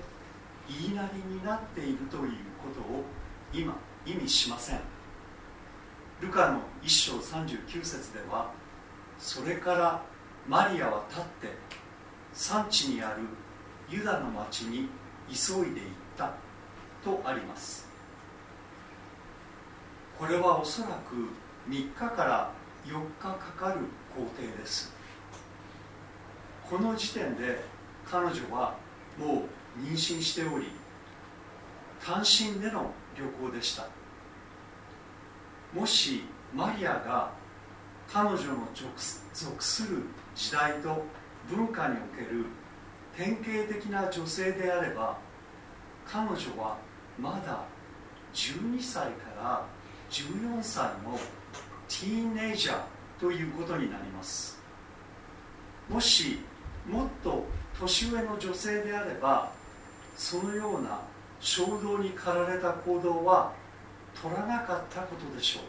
[0.67, 2.31] 言いなりになっているという
[2.63, 3.03] ことを
[3.53, 3.77] 今
[4.08, 4.80] 意味しません。
[6.20, 8.50] ルカの1章39節では
[9.18, 10.02] それから
[10.48, 11.48] マリアは立って
[12.32, 13.22] 産地にある
[13.90, 14.88] ユダの町に
[15.28, 16.32] 急いで行った
[17.04, 17.86] とあります。
[20.18, 21.14] これはおそらく
[21.68, 22.50] 3日から
[22.86, 23.80] 4日かかる
[24.16, 24.92] 工程です。
[26.68, 27.62] この時点で
[28.10, 28.74] 彼女は
[29.18, 29.44] も
[29.78, 30.70] う妊娠しており
[32.04, 33.97] 単身での旅行でした。
[35.78, 37.30] もしマリアが
[38.12, 38.68] 彼女の
[39.32, 40.02] 属する
[40.34, 41.04] 時代と
[41.48, 42.46] 文化における
[43.16, 45.16] 典型的な女性であれば
[46.04, 46.78] 彼女は
[47.16, 47.64] まだ
[48.34, 49.64] 12歳から
[50.10, 51.16] 14歳の
[51.86, 52.78] ティーネイジャー
[53.20, 54.60] ということになります
[55.88, 56.40] もし
[56.88, 57.44] もっと
[57.78, 59.52] 年上の女性であれば
[60.16, 61.02] そのような
[61.38, 63.52] 衝動に駆られた行動は
[64.22, 65.62] 取らなかったことでしょう。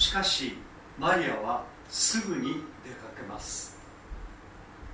[0.00, 0.58] しかし
[0.98, 3.78] マリアはすぐに出かけます。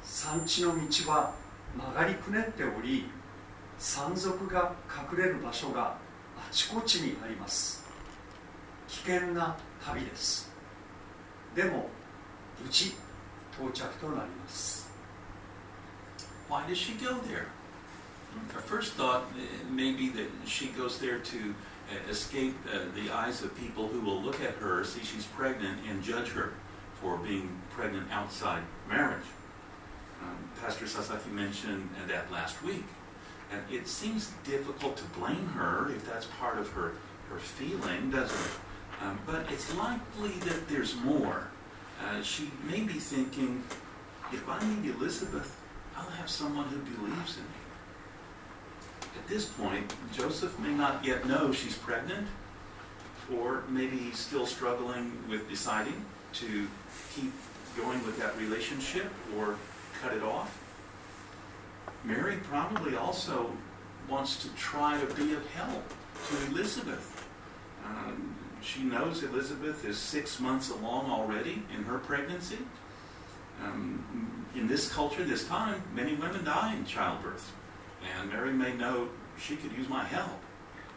[0.02, 1.34] 産地の道は
[1.76, 3.10] 曲がりくねっており
[3.78, 4.72] 山賊が
[5.12, 5.98] 隠れる場所が
[6.36, 7.84] あちこちにあります。
[8.88, 10.50] 危険な旅です。
[11.54, 11.88] でも
[12.62, 12.94] 無事
[13.52, 14.90] 到着となります。
[16.48, 17.46] Why does she go there?
[18.52, 19.24] Her first thought
[19.70, 21.54] may be that she goes there to
[22.08, 22.54] escape
[22.94, 26.54] the eyes of people who will look at her, see she's pregnant, and judge her
[27.00, 29.26] for being pregnant outside marriage.
[30.22, 32.84] Um, Pastor Sasaki mentioned that last week.
[33.52, 36.92] And it seems difficult to blame her if that's part of her,
[37.30, 39.04] her feeling, doesn't it?
[39.04, 41.48] Um, but it's likely that there's more.
[42.02, 43.62] Uh, she may be thinking,
[44.32, 45.60] if I need Elizabeth,
[45.96, 47.55] I'll have someone who believes in me.
[49.26, 52.28] At this point, Joseph may not yet know she's pregnant,
[53.36, 56.04] or maybe he's still struggling with deciding
[56.34, 56.68] to
[57.12, 57.32] keep
[57.76, 59.06] going with that relationship
[59.36, 59.56] or
[60.00, 60.56] cut it off.
[62.04, 63.50] Mary probably also
[64.08, 65.82] wants to try to be of help
[66.28, 67.26] to Elizabeth.
[67.84, 72.58] Um, she knows Elizabeth is six months along already in her pregnancy.
[73.60, 77.52] Um, in this culture, this time, many women die in childbirth.
[78.18, 80.40] And Mary may know she could use my help.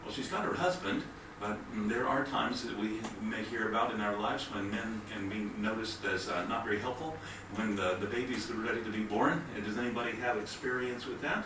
[0.04, 1.04] Well, she's got her husband,
[1.40, 5.30] but there are times that we may hear about in our lives when men can
[5.30, 7.16] be noticed as uh, not very helpful
[7.56, 9.44] when the, the baby's ready to be born.
[9.66, 11.46] Does anybody have experience with that?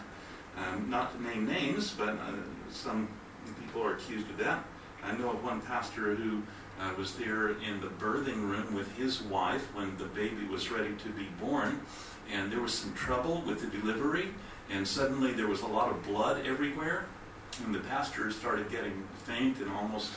[0.57, 2.34] Um, not to name names, but uh,
[2.72, 3.07] some
[3.59, 4.64] people are accused of that.
[5.03, 6.41] I know of one pastor who
[6.80, 10.93] uh, was there in the birthing room with his wife when the baby was ready
[10.95, 11.82] to be born,
[12.32, 14.30] and there was some trouble with the delivery,
[14.70, 17.05] and suddenly there was a lot of blood everywhere,
[17.66, 20.11] and the pastor started getting faint and almost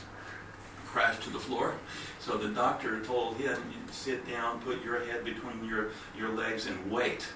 [0.87, 1.75] crashed to the floor.
[2.19, 3.57] So the doctor told him,
[3.91, 7.27] sit down, put your head between your, your legs, and wait.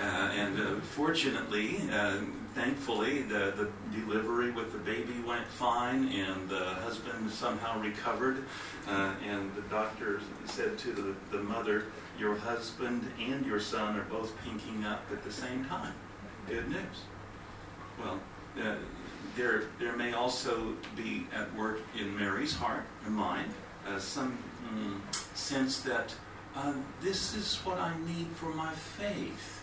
[0.00, 2.18] Uh, and uh, fortunately, uh,
[2.54, 8.44] thankfully, the, the delivery with the baby went fine, and the husband somehow recovered.
[8.86, 11.84] Uh, and the doctor said to the, the mother,
[12.18, 15.92] Your husband and your son are both pinking up at the same time.
[16.48, 17.02] Good news.
[18.00, 18.18] Well,
[18.58, 18.76] uh,
[19.36, 23.52] there, there may also be at work in Mary's heart and mind
[23.86, 26.14] uh, some mm, sense that
[26.56, 26.72] uh,
[27.02, 29.62] this is what I need for my faith.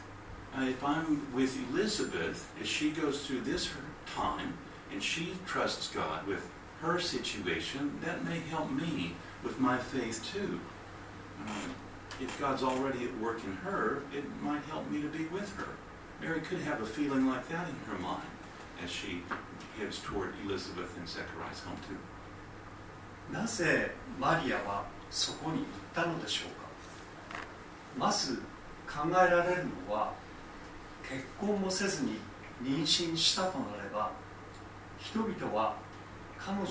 [0.55, 3.67] Uh, if I'm with Elizabeth, as she goes through this
[4.15, 4.53] time
[4.91, 6.47] and she trusts God with
[6.81, 10.59] her situation, that may help me with my faith too.
[11.47, 11.51] Uh,
[12.21, 15.69] if God's already at work in her, it might help me to be with her.
[16.21, 18.23] Mary could have a feeling like that in her mind
[18.83, 19.21] as she
[19.79, 21.97] heads toward Elizabeth and Zechariah's home too.
[23.31, 27.39] なぜマリアはそこに行ったのでしょうか
[27.97, 28.35] まず
[28.87, 30.13] 考えられるのは
[31.09, 32.19] 結婚もせずに
[32.61, 34.11] 妊娠したとなれば
[34.99, 35.75] 人々は
[36.37, 36.67] 彼女を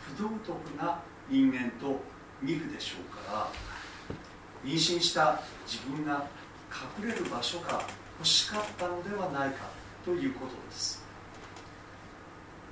[0.00, 2.00] 不道徳な人間と
[2.42, 3.50] 見るでしょうから
[4.64, 6.26] 妊娠した自分が
[7.00, 7.82] 隠れる場所が
[8.18, 9.68] 欲しかったのではないか
[10.04, 11.04] ということです。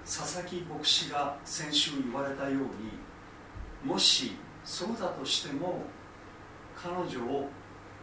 [0.04, 2.68] 佐々木牧師が先週言われたように
[3.84, 5.82] もしそうだとしても
[6.76, 7.48] 彼女を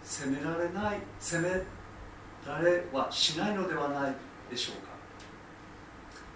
[0.03, 1.49] 責められない責め
[2.45, 4.15] られはしないのではない
[4.49, 4.91] でしょうか。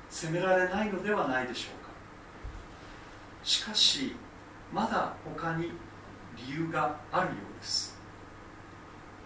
[0.09, 1.89] 責められないのではないでしょうか。
[3.43, 4.15] しかし
[4.71, 5.71] まだ他に
[6.37, 7.97] 理由があるようです。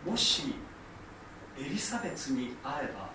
[0.06, 0.56] もし
[1.60, 3.10] エリザベツに会えば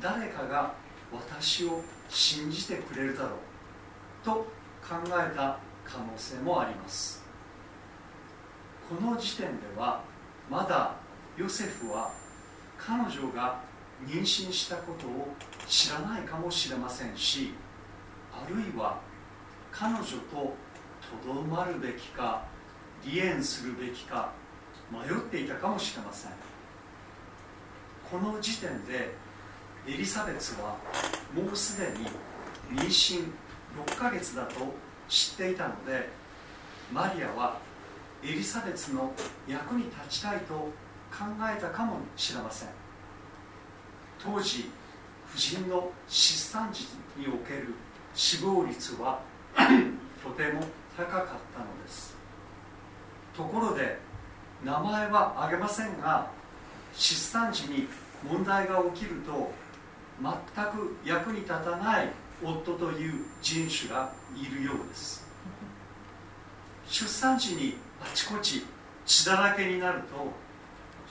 [0.00, 0.74] 誰かが
[1.12, 4.32] 私を信じてくれるだろうと
[4.80, 7.24] 考えた可能性もあります。
[8.88, 10.02] この時点では
[10.48, 10.94] まだ
[11.36, 12.10] ヨセフは
[12.78, 13.60] 彼女が
[14.06, 15.28] 妊娠したことを
[15.68, 17.52] 知らないかもしれませんし
[18.32, 19.00] あるいは
[19.70, 20.54] 彼女と
[21.24, 22.44] とどまるべきか
[23.04, 24.32] 離縁するべきか
[24.90, 26.49] 迷っていたかもしれません。
[28.10, 29.14] この時点で
[29.86, 30.76] エリザベツは
[31.32, 32.06] もうすでに
[32.76, 33.24] 妊娠
[33.86, 34.54] 6ヶ月だと
[35.08, 36.08] 知っていたので
[36.92, 37.58] マリアは
[38.24, 39.12] エリザベツの
[39.46, 40.72] 役に立ちたいと考
[41.56, 42.68] えたかもしれません。
[44.22, 44.70] 当時
[45.26, 47.74] 婦人の出産時における
[48.14, 49.20] 死亡率は
[49.56, 50.62] とても
[50.96, 52.16] 高かったのです。
[53.36, 53.98] ところで
[54.64, 56.39] 名前は挙げませんが
[56.94, 57.88] 出産時に
[58.28, 59.52] 問題が起きると
[60.20, 62.10] 全く役に立たない
[62.42, 65.26] 夫という人種がいるようです。
[66.88, 68.64] 出産時にあちこち
[69.06, 70.32] 血だらけになると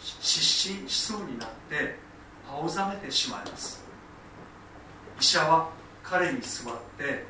[0.02, 1.98] 失神しそうになって
[2.50, 3.84] 青ざめてしまいます。
[5.20, 5.70] 医者は
[6.04, 7.26] 彼に座って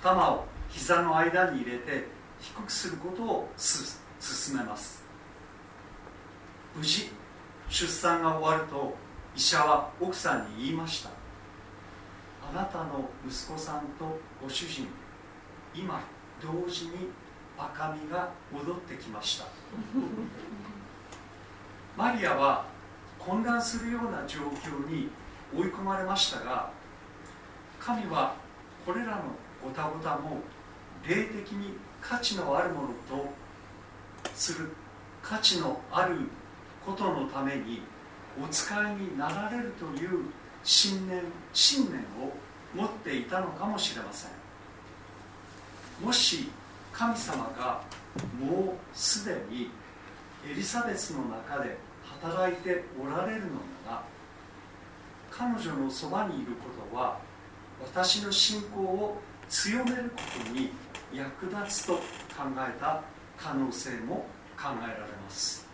[0.00, 2.06] 頭を膝の間に入れて
[2.40, 5.02] 低くすることを勧めます。
[6.74, 7.10] 無事
[7.72, 8.94] 出産が終わると
[9.34, 11.08] 医者は奥さんに言いました。
[12.46, 14.86] あなたの息子さんとご主人
[15.74, 16.02] 今
[16.42, 17.08] 同時に
[17.56, 19.46] 赤みが戻ってきました。
[21.96, 22.66] マリアは
[23.18, 25.10] 混乱するような状況に
[25.56, 26.70] 追い込まれましたが
[27.78, 28.34] 神は
[28.84, 29.22] これらの
[29.62, 30.40] ごたごたも
[31.06, 33.32] 霊的に価値のあるものと
[34.34, 34.74] する
[35.22, 36.28] 価値のある
[36.84, 37.82] ことのために
[38.42, 40.26] お使いになられるという
[40.64, 41.22] 信念
[41.52, 42.32] 信念を
[42.74, 44.30] 持っていたのかもしれません。
[46.04, 46.50] もし
[46.92, 47.82] 神様が
[48.38, 49.70] もうすでに
[50.48, 51.76] エリザベスの中で
[52.20, 53.46] 働いておられるの
[53.86, 54.02] なら
[55.30, 57.18] 彼女のそばにいることは
[57.80, 59.18] 私の信仰を
[59.48, 60.70] 強めることに
[61.12, 62.00] 役立つと考
[62.56, 63.02] えた
[63.36, 64.26] 可能性も
[64.56, 65.71] 考えられます。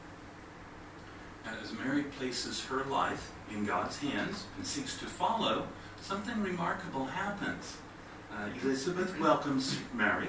[1.63, 5.67] As Mary places her life in God's hands and seeks to follow,
[6.01, 7.77] something remarkable happens.
[8.33, 10.29] Uh, Elizabeth welcomes Mary,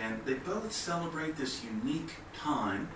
[0.00, 2.88] and they both celebrate this unique time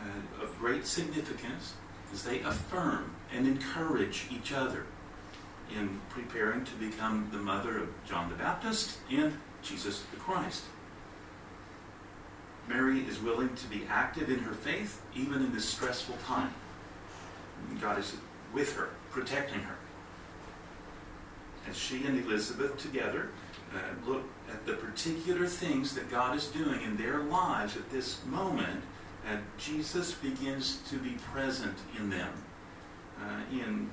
[0.00, 1.74] uh, of great significance
[2.12, 4.86] as they affirm and encourage each other
[5.72, 10.64] in preparing to become the mother of John the Baptist and Jesus the Christ.
[12.68, 16.52] Mary is willing to be active in her faith even in this stressful time.
[17.80, 18.16] God is
[18.52, 19.76] with her, protecting her.
[21.68, 23.30] As she and Elizabeth together
[23.74, 28.24] uh, look at the particular things that God is doing in their lives at this
[28.26, 28.82] moment,
[29.28, 32.32] and Jesus begins to be present in them
[33.20, 33.90] uh, in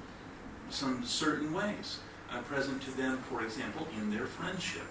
[0.70, 2.00] some certain ways.
[2.32, 4.84] Uh, present to them, for example, in their friendship.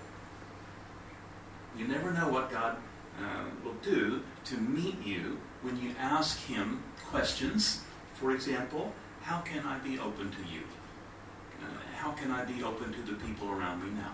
[1.77, 2.77] You never know what God
[3.21, 7.83] uh, will do to meet you when you ask Him questions.
[8.16, 10.62] For example, how can I be open to you?
[11.62, 14.14] Uh, how can I be open to the people around me now?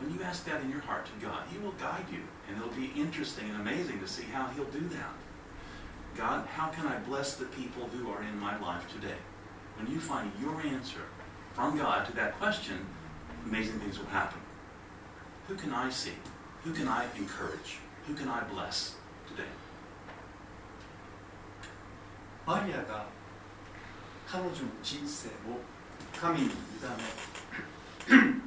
[0.00, 2.74] When you ask that in your heart to God, He will guide you, and it'll
[2.74, 5.14] be interesting and amazing to see how He'll do that.
[6.16, 9.18] God, how can I bless the people who are in my life today?
[9.76, 11.02] When you find your answer
[11.52, 12.86] from God to that question,
[13.44, 14.40] amazing things will happen.
[15.48, 16.12] Who can I see?
[16.64, 17.78] Who can I encourage?
[18.06, 18.96] Who can I bless
[19.28, 19.48] today?
[22.46, 23.06] マリアが
[24.31, 25.59] 彼女の人生を
[26.17, 26.53] 神に委ね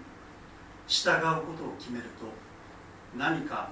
[0.89, 2.25] 従うことを決めると
[3.19, 3.69] 何か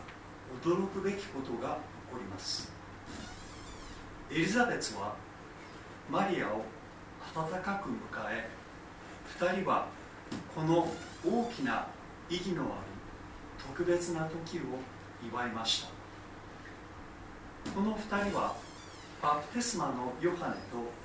[0.63, 1.79] 驚くべきことが
[2.11, 2.71] 起こります。
[4.31, 5.15] エリザベスは
[6.11, 6.67] マリアを
[7.35, 7.95] 温かく迎
[8.31, 8.47] え
[9.39, 9.87] 2人は
[10.55, 10.87] この
[11.27, 11.87] 大きな
[12.29, 12.73] 意義のある
[13.75, 14.61] 特別な時を
[15.27, 15.87] 祝いまし
[17.65, 17.71] た。
[17.71, 18.55] この2人は
[19.23, 21.02] バプテスマのヨハネと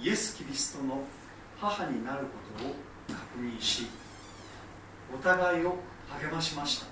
[0.00, 1.02] イエス・キリストの
[1.58, 2.26] 母になるこ
[2.58, 2.74] とを
[3.08, 3.86] 確認し
[5.14, 5.78] お互いを
[6.08, 6.86] 励ましました。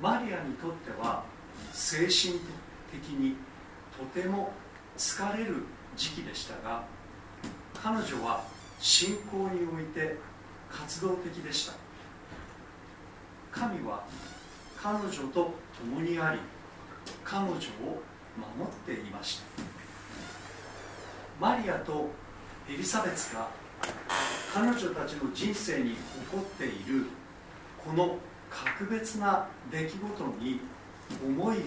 [0.00, 1.24] マリアにとっては
[1.72, 2.38] 精神
[2.92, 3.36] 的に
[3.98, 4.52] とても
[4.96, 5.64] 疲れる
[5.96, 6.84] 時期でしたが
[7.82, 8.44] 彼女は
[8.78, 10.16] 信仰において
[10.70, 11.72] 活動的でした。
[13.50, 14.04] 神は
[14.80, 16.38] 彼女と共にあり
[17.24, 17.64] 彼女を守
[18.70, 19.67] っていました。
[21.40, 22.10] マリアと
[22.68, 23.48] エリザベスが
[24.52, 25.96] 彼女たちの人生に起
[26.32, 27.06] こっている
[27.84, 28.16] この
[28.50, 30.60] 格別な出来事に
[31.24, 31.58] 思いを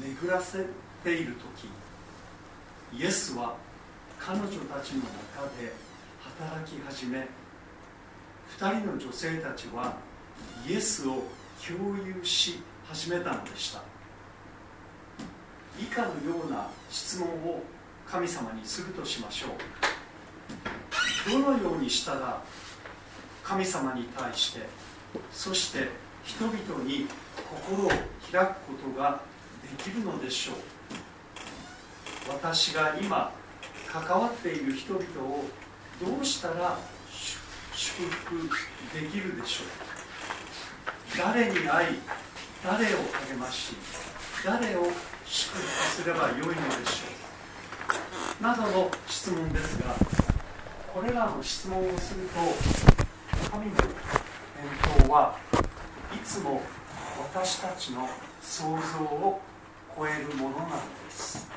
[0.00, 0.66] 巡らせ
[1.02, 3.56] ている時イエスは
[4.18, 5.72] 彼女たちの中で
[6.20, 7.26] 働き始め
[8.58, 9.96] 2人の女性たちは
[10.66, 11.24] イエスを
[11.66, 13.82] 共有し始めたのでした。
[15.78, 17.62] 以下のような質問を
[18.10, 21.30] 神様にするとしましょう。
[21.30, 22.42] どのようにしたら
[23.42, 24.60] 神様に対して
[25.32, 25.88] そして
[26.22, 27.06] 人々に
[27.66, 29.20] 心を開くことが
[29.62, 30.56] できるのでしょう。
[32.28, 33.32] 私が今
[33.90, 35.44] 関わっている人々を
[36.00, 36.78] どうしたら
[37.74, 38.48] 祝福
[38.98, 39.66] できるでしょう。
[41.18, 41.98] 誰に会い
[42.64, 43.74] 誰を励まし
[44.44, 44.90] 誰を
[45.24, 45.62] 祝福
[46.02, 46.54] すればよいので
[46.86, 47.23] しょう。
[48.43, 49.95] などの質問ですが
[50.93, 52.39] これらの質問をすると
[53.51, 53.87] 神の伝
[54.97, 55.37] 統は
[56.13, 56.61] いつも
[57.19, 58.07] 私たちの
[58.41, 59.41] 想像を
[59.97, 60.69] 超えるものなの
[61.05, 61.47] です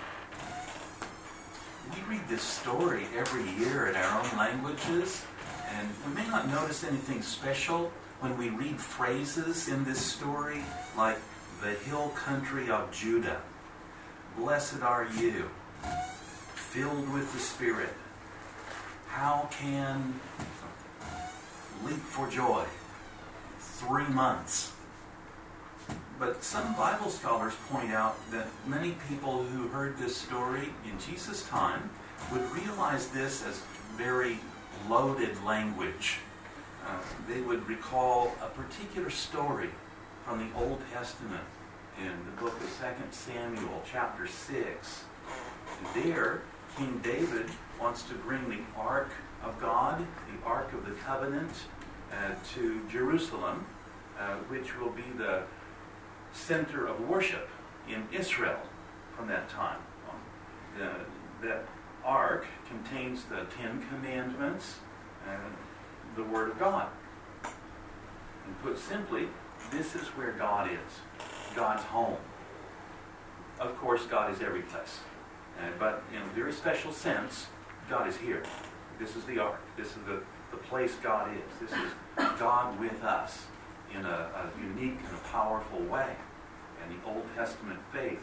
[1.95, 5.25] We read this story every year in our own languages,
[5.79, 10.63] and we may not notice anything special when we read phrases in this story
[10.97, 11.19] like
[11.63, 13.43] the hill country of Judah.
[14.39, 15.51] Blessed are you,
[16.78, 17.90] filled with the Spirit.
[19.08, 20.20] How can
[21.84, 22.66] leap for joy?
[23.58, 24.74] Three months.
[26.20, 31.48] But some Bible scholars point out that many people who heard this story in Jesus'
[31.48, 31.90] time
[32.32, 33.64] would realize this as
[33.96, 34.38] very
[34.88, 36.20] loaded language.
[36.86, 39.72] Uh, they would recall a particular story
[40.24, 41.44] from the Old Testament
[42.00, 45.04] in the book of 2 Samuel, chapter 6.
[45.96, 46.42] There,
[46.78, 47.48] King David
[47.82, 49.10] wants to bring the Ark
[49.44, 51.52] of God, the Ark of the Covenant,
[52.12, 53.66] uh, to Jerusalem,
[54.20, 55.42] uh, which will be the
[56.34, 57.50] center of worship
[57.90, 58.60] in Israel
[59.16, 59.80] from that time.
[60.78, 60.92] The,
[61.48, 61.66] that
[62.06, 64.76] ark contains the Ten Commandments
[65.28, 65.54] and
[66.16, 66.88] the Word of God.
[67.44, 69.28] And put simply,
[69.72, 71.56] this is where God is.
[71.56, 72.18] God's home.
[73.60, 75.00] Of course, God is every place.
[75.60, 77.48] Uh, but in a very special sense,
[77.90, 78.44] God is here.
[79.00, 79.60] This is the ark.
[79.76, 81.70] This is the, the place God is.
[81.70, 81.92] This is
[82.40, 83.46] God with us
[83.96, 86.16] in a, a unique and a powerful way.
[86.84, 88.20] And the Old Testament faith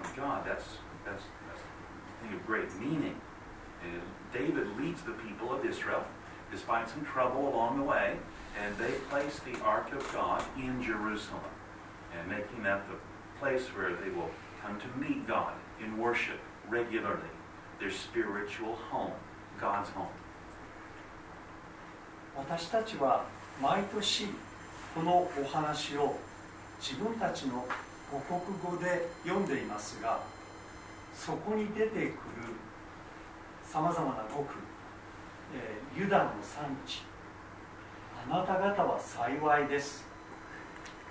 [0.00, 0.64] from God, that's,
[1.04, 3.20] that's, that's a thing of great meaning.
[3.82, 4.02] And
[4.32, 6.04] David leads the people of Israel,
[6.50, 8.16] despite some trouble along the way,
[8.62, 11.42] and they place the Ark of God in Jerusalem,
[12.16, 12.96] and making that the
[13.38, 14.30] place where they will
[14.62, 16.40] come to meet God in worship
[16.70, 17.30] regularly,
[17.78, 19.12] their spiritual home,
[19.60, 20.08] God's home.
[22.36, 23.24] 私たちは
[23.60, 24.28] 毎年
[24.94, 26.16] このお話を
[26.80, 27.66] 自分たちの
[28.10, 30.20] 母国語で読んでいますが
[31.14, 32.12] そこに出てくる
[33.64, 34.54] さまざまな語句、
[35.54, 37.02] えー、ユダの産地。
[38.30, 40.06] あなた方は幸いです。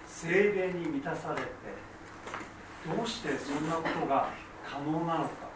[0.05, 1.47] 精霊に満たされて
[2.95, 4.30] どうしてそんなことが
[4.66, 5.47] 可能なのか。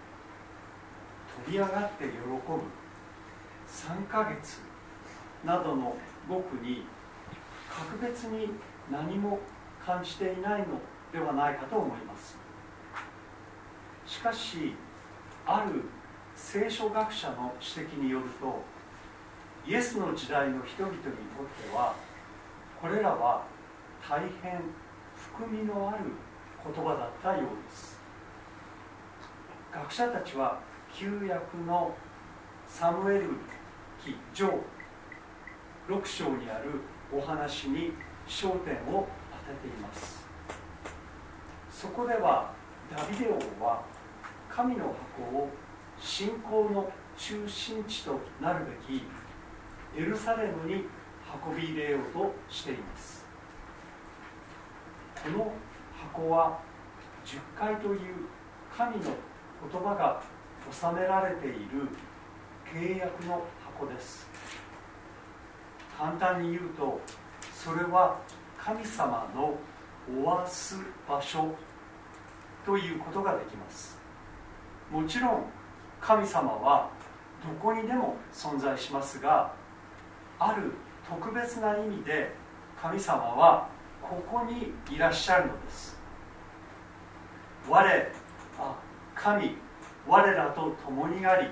[1.45, 2.82] 飛び上がって喜ぶ。
[3.67, 4.59] 3ヶ月
[5.45, 5.95] などの
[6.27, 6.86] 語句に
[7.69, 8.49] 格別に
[8.91, 9.39] 何も
[9.86, 10.67] 感じていないの
[11.11, 12.38] ではないかと思います。
[14.05, 14.75] しかし
[15.45, 15.84] ある
[16.36, 18.61] 聖書学者の指摘によると
[19.65, 21.09] イエスの時代の人々にとっ
[21.69, 21.95] ては
[22.82, 23.45] これらは
[24.07, 24.61] 大変
[25.15, 26.05] 含みのある
[26.63, 27.99] 言葉だったようです。
[29.71, 30.59] 学者たちは
[30.94, 31.96] 旧約の
[32.68, 33.30] サムエル
[34.04, 34.48] 記上
[35.88, 36.82] 6章にある
[37.12, 37.94] お話に
[38.28, 39.08] 焦点を
[39.48, 40.26] 当てています。
[41.72, 42.54] そこでは
[42.96, 43.30] ダビデ
[43.60, 43.84] 王は
[44.50, 45.50] 神の箱を
[46.00, 49.04] 信仰の中心地となるべき
[49.98, 50.86] エルサレムに
[51.46, 53.26] 運び入れようとしています。
[55.24, 55.52] この
[56.14, 56.60] 箱は
[57.24, 58.00] 十回という
[58.76, 60.22] 神の言葉が
[60.72, 61.89] 収められている
[62.74, 64.28] 契約の箱です。
[65.97, 67.01] 簡単に言うと
[67.53, 68.19] それは
[68.57, 69.55] 神様の
[70.24, 71.53] おわす場所
[72.65, 73.99] ということができます。
[74.89, 75.45] もちろん
[75.99, 76.89] 神様は
[77.43, 79.53] どこにでも存在しますが
[80.39, 80.72] ある
[81.07, 82.34] 特別な意味で
[82.82, 83.67] 神様は
[84.01, 85.99] ここにいらっしゃるのです。
[87.69, 88.11] 我
[88.59, 88.76] あ
[89.15, 89.55] 神
[90.08, 91.47] 我らと共にあり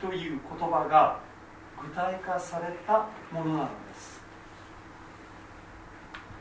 [0.00, 1.20] という言葉が
[1.82, 4.20] 具体化されたものなのです。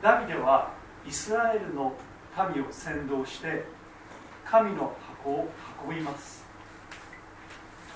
[0.01, 0.71] ダビデは
[1.05, 1.93] イスラエルの
[2.53, 3.65] 民を先導して
[4.45, 5.49] 神の箱を
[5.87, 6.45] 運びます。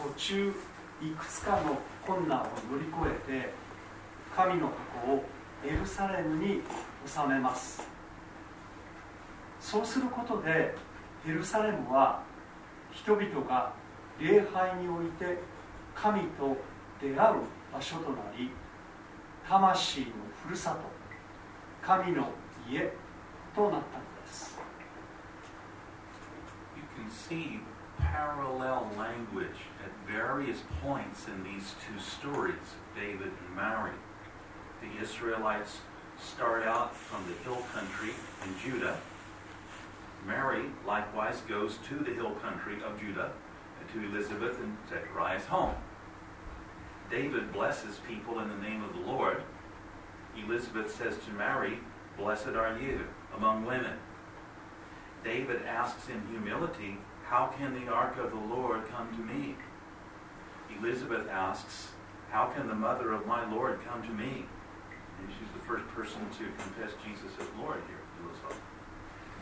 [0.02, 0.54] 途中
[1.02, 3.54] いくつかの困難を乗り越えて
[4.36, 4.70] 神の
[5.02, 5.24] 箱を
[5.66, 6.62] エルサレムに
[7.06, 7.88] 収めます。
[9.60, 10.76] そうすることで
[11.26, 12.22] エルサレムは
[12.94, 13.74] 人々が
[14.20, 15.38] 礼拝において
[15.96, 16.56] 神と
[17.02, 17.36] 出会う
[17.74, 18.52] 場所となり
[19.48, 20.06] 魂の
[20.44, 20.80] ふるさと
[21.86, 22.30] 神の
[22.70, 22.94] 家
[23.56, 24.58] となったのです
[26.78, 27.60] You can see
[28.00, 33.92] parallel language at various points in these two stories, David and Mary.
[34.82, 35.80] The Israelites
[36.20, 38.14] start out from the hill country
[38.46, 38.98] in Judah.
[40.26, 43.32] Mary likewise goes to the hill country of Judah
[43.94, 45.76] to Elizabeth and Zechariah's home.
[47.10, 49.44] David blesses people in the name of the Lord.
[50.38, 51.80] Elizabeth says to Mary,
[52.18, 53.02] Blessed are you
[53.36, 53.98] among women.
[55.24, 59.56] David asks in humility, How can the ark of the Lord come to me?
[60.80, 61.90] Elizabeth asks,
[62.32, 64.46] How can the mother of my Lord come to me?
[65.20, 68.03] And she's the first person to confess Jesus as Lord here.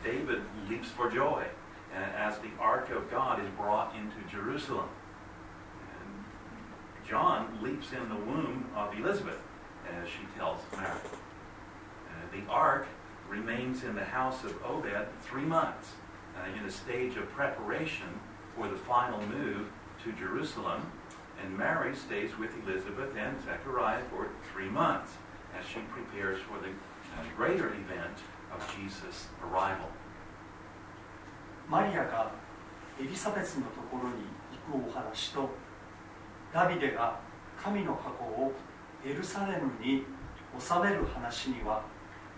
[0.04, 1.45] David leaps for joy
[1.93, 4.88] as the ark of God is brought into Jerusalem.
[5.99, 9.41] And John leaps in the womb of Elizabeth,
[10.02, 10.88] as she tells Mary.
[10.88, 12.88] Uh, the ark
[13.30, 15.93] remains in the house of Obed three months
[16.38, 18.08] uh, in a stage of preparation
[18.56, 19.68] for the final move
[20.04, 20.91] to Jerusalem,
[21.43, 25.14] and Mary stays with Elizabeth and Zechariah for three months
[25.58, 28.18] as she prepares for the uh, greater event.
[31.70, 32.32] マリアが
[32.99, 35.49] エリザベスのところに行くお話と
[36.54, 37.18] ダビデが
[37.58, 38.52] 神の箱を
[39.06, 40.04] エルサレムに
[40.60, 41.82] 収める話には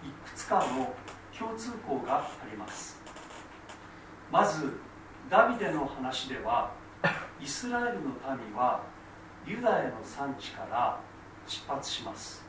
[0.04, 0.94] いくつかの
[1.38, 3.02] 共通項があります。
[4.32, 4.78] まず
[5.30, 6.72] ダビデの話では
[7.42, 8.82] イスラエルの民は
[9.46, 11.00] ユダヤの産地から
[11.48, 12.46] 出発します。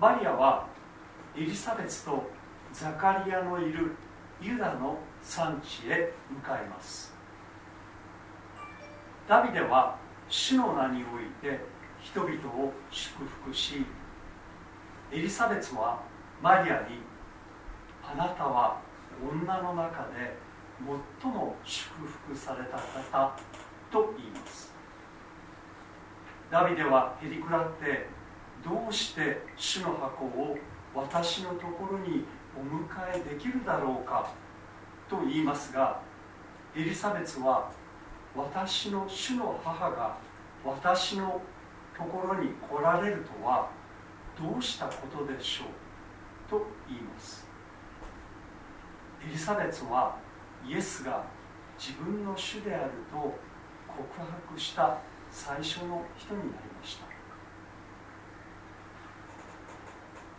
[0.00, 0.66] マリアは
[1.36, 2.28] エリザベスと
[2.72, 3.94] ザカリアのいる
[4.40, 7.14] ユダの産地へ向かいます。
[9.28, 9.96] ダビデは
[10.28, 11.60] 主の名において
[12.00, 13.84] 人々を祝福し
[15.12, 16.02] エリザベスは
[16.42, 17.00] マリアに
[18.02, 18.80] あなたは
[19.22, 20.36] 女の中で
[21.22, 23.36] 最も祝福された方
[23.90, 24.72] と言います。
[26.50, 28.08] ダビデはへりくらって
[28.64, 30.58] どうして主の箱を
[30.94, 32.24] 私のところに
[32.56, 34.30] お迎えできるだろうか
[35.08, 36.00] と言いますが
[36.74, 37.70] エリザベスは
[38.36, 40.16] 私の主の母が
[40.64, 41.40] 私の
[41.96, 43.70] ところに来られるとは
[44.40, 45.66] どうしたことでしょう
[46.50, 47.46] と言います。
[49.22, 50.16] エリザベスは
[50.66, 51.24] イエスが
[51.78, 53.16] 自分の主であると
[53.86, 54.02] 告
[54.48, 54.98] 白した
[55.30, 57.09] 最初の人になりました。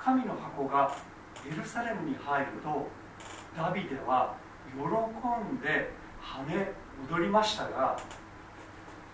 [0.04, 0.96] 神の箱が
[1.48, 2.88] エルサレムに入ると
[3.56, 4.36] ダビデは
[4.74, 6.72] 喜んで跳ね
[7.10, 7.98] 踊りましたが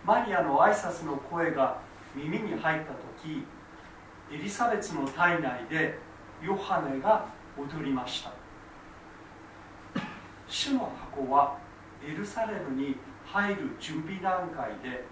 [0.06, 1.80] マリアの挨拶の声が
[2.16, 3.44] 耳に入った時
[4.32, 6.00] エリザベスの体内で
[6.42, 7.26] ヨハネが
[7.58, 8.32] 踊りました。
[10.48, 11.58] 主の箱は
[12.06, 15.04] エルサレムに入る準備段階で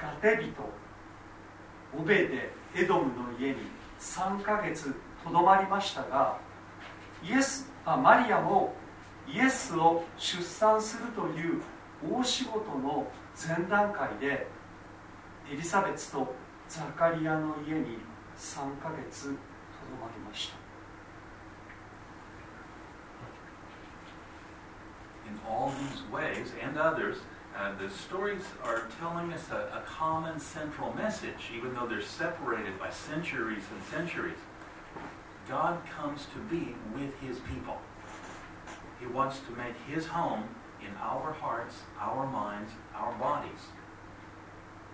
[0.00, 0.52] ガテ人
[1.96, 3.56] オベデエドムの家に
[4.02, 4.94] 3ヶ月
[5.24, 6.36] とどまりましたが
[7.22, 8.74] イエスあマリアも
[9.32, 11.62] イエスを出産するという
[12.04, 14.48] 大仕事の前段階で
[15.50, 16.34] エリザベスと
[16.68, 17.98] ザカリアの家に
[18.36, 19.36] 3ヶ月とど
[20.00, 20.56] まりました。
[25.28, 27.18] In all these ways and others,
[27.56, 32.78] uh, the stories are telling us a, a common central message, even though they're separated
[32.78, 34.38] by centuries and centuries.
[35.48, 37.78] God comes to be with his people.
[39.00, 40.44] He wants to make his home
[40.80, 43.60] in our hearts, our minds, our bodies.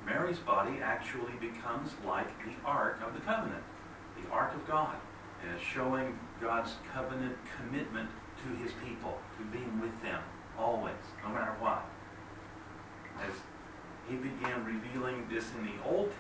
[0.04, 3.62] Mary's body actually becomes like the Ark of the Covenant,
[4.22, 4.96] the Ark of God,
[5.42, 8.08] uh, showing God's covenant commitment
[8.42, 10.20] to his people, to being with them
[10.58, 11.84] always, no matter what.
[13.26, 13.34] As
[14.08, 16.12] he began revealing this in the Old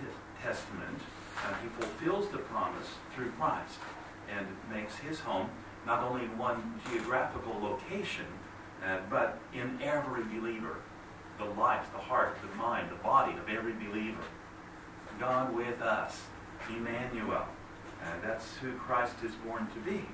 [0.42, 0.98] Testament,
[1.44, 3.78] uh, he fulfills the promise through Christ
[4.36, 5.48] and makes his home
[5.86, 8.26] not only in one geographical location,
[8.84, 10.76] uh, but in every believer.
[11.38, 14.22] The life, the heart, the mind, the body of every believer.
[15.20, 16.22] God with us,
[16.68, 17.46] Emmanuel.
[18.02, 20.04] Uh, that's who Christ is born to be.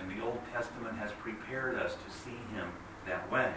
[0.00, 2.68] And the Old Testament has prepared us to see him
[3.06, 3.52] that way.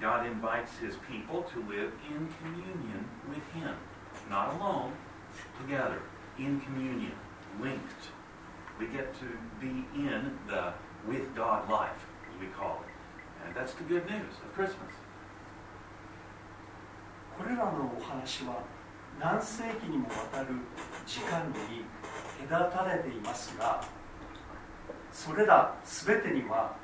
[0.00, 3.74] God invites his people to live in communion with him.
[4.28, 4.92] Not alone,
[5.60, 6.02] together,
[6.38, 7.12] in communion,
[7.60, 8.10] linked.
[8.78, 9.26] We get to
[9.60, 10.74] be in the
[11.06, 13.46] with God life, as we call it.
[13.46, 14.94] And that's the good news of Christmas.
[17.36, 18.62] これらのお話は
[19.18, 20.54] 何世紀にもわたる
[21.04, 21.84] 時間に
[22.48, 23.84] 隔たれていますが
[25.12, 26.76] それら全てには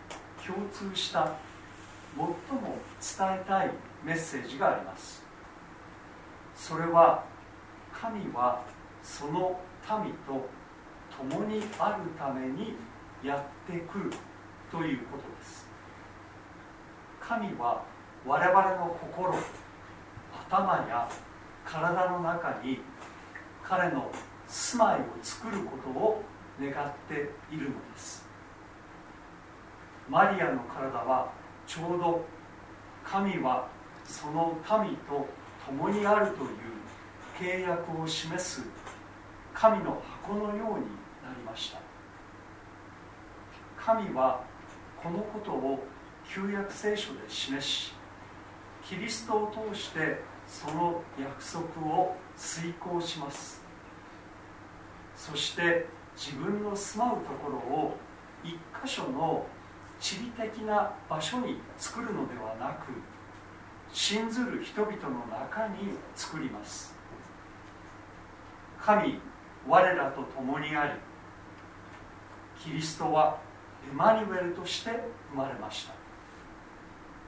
[0.44, 1.36] 共通した
[2.15, 2.35] 最も
[3.33, 3.71] 伝えたい
[4.03, 5.23] メッセージがあります。
[6.55, 7.23] それは
[7.91, 8.63] 神は
[9.03, 9.59] その
[10.03, 10.47] 民と
[11.17, 12.75] 共にあるために
[13.23, 14.11] やってくる
[14.71, 15.67] ということです。
[17.19, 17.83] 神は
[18.25, 19.33] 我々の心
[20.49, 21.09] 頭や
[21.65, 22.79] 体の中に
[23.63, 24.11] 彼の
[24.47, 26.23] 住まいを作ることを
[26.61, 28.27] 願っているのです。
[30.07, 31.31] マリアの体は
[31.67, 32.25] ちょうど
[33.03, 33.67] 神は
[34.05, 35.27] その民と
[35.65, 36.49] 共にあるという
[37.37, 38.63] 契約を示す
[39.53, 41.79] 神の箱のようになりました。
[43.77, 44.43] 神は
[45.01, 45.83] このことを
[46.27, 47.93] 旧約聖書で示し
[48.83, 53.63] キリストを通してその約束を遂行します。
[55.15, 57.97] そして自分の住まうところを
[58.43, 58.51] 一
[58.83, 59.45] 箇所の
[59.99, 62.91] 地理的な場所に作るのではなく
[63.91, 66.95] 信ずる人々の中に作ります。
[68.79, 69.19] 神
[69.67, 70.91] 我らと共にあり
[72.61, 73.39] キリストは
[73.89, 74.91] エマニュエルとして
[75.31, 75.93] 生まれました。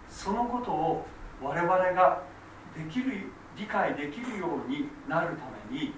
[0.10, 1.06] そのことを
[1.42, 2.24] 我々が
[2.76, 5.94] できる理解できるようになるために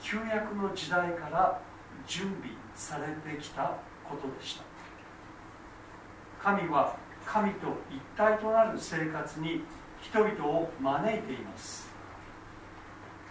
[0.00, 1.60] 旧約の時代から
[2.06, 4.67] 準備されてきたことでした。
[6.42, 9.62] 神は神と一体となる生活に
[10.00, 11.88] 人々を招いています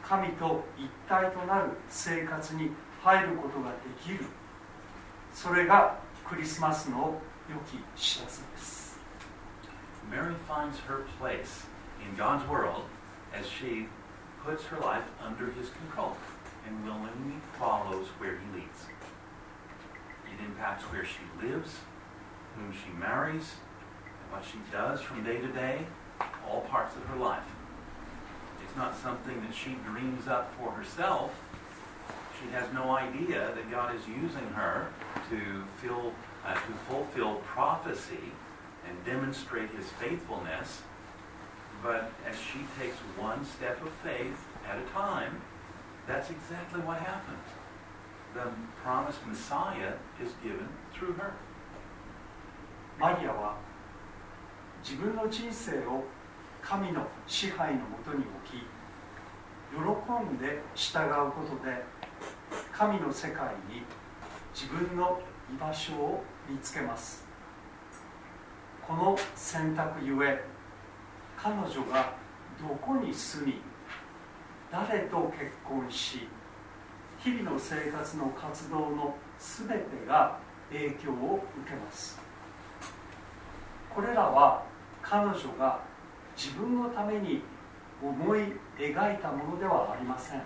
[0.03, 4.25] 神と一体となる生活に入ることができる
[5.33, 8.99] それがクリスマスの良き知らせです
[10.09, 11.65] Mary finds her place
[12.01, 12.83] in God's world
[13.33, 13.87] as she
[14.45, 16.15] puts her life under his control
[16.65, 18.85] and willingly follows where he leads.
[20.25, 21.75] It impacts where she lives,
[22.57, 23.55] whom she marries,
[24.21, 25.85] and what she does from day to day,
[26.49, 27.43] all parts of her life.
[28.63, 31.31] It's not something that she dreams up for herself.
[32.41, 34.87] She has no idea that God is using her
[35.29, 36.13] to, fill,
[36.45, 38.31] uh, to fulfill prophecy
[38.87, 40.81] and demonstrate his faithfulness.
[41.83, 45.41] But as she takes one step of faith at a time,
[46.07, 47.47] that's exactly what happens.
[48.33, 48.49] The
[48.83, 51.33] promised Messiah is given through her.
[52.99, 53.55] マリアは
[54.83, 56.03] 自分の人生を
[56.61, 58.65] 神の支配のもとに置き
[59.71, 59.77] 喜
[60.35, 61.83] んで従うことで
[62.71, 63.83] 神の世界に
[64.53, 65.19] 自分の
[65.53, 67.27] 居場所を見つけます。
[68.87, 70.43] この選択ゆえ
[71.37, 72.13] 彼女が
[72.59, 73.61] どこに住み
[74.71, 76.27] 誰と結婚し
[77.19, 79.75] 日々の生活の活動の全て
[80.07, 80.39] が
[80.71, 82.26] 影響を受けます。
[83.97, 84.61] これらは
[85.01, 85.79] 彼女が
[86.35, 87.41] 自分のために
[87.99, 88.41] 思い
[88.77, 90.43] 描いたものではありません。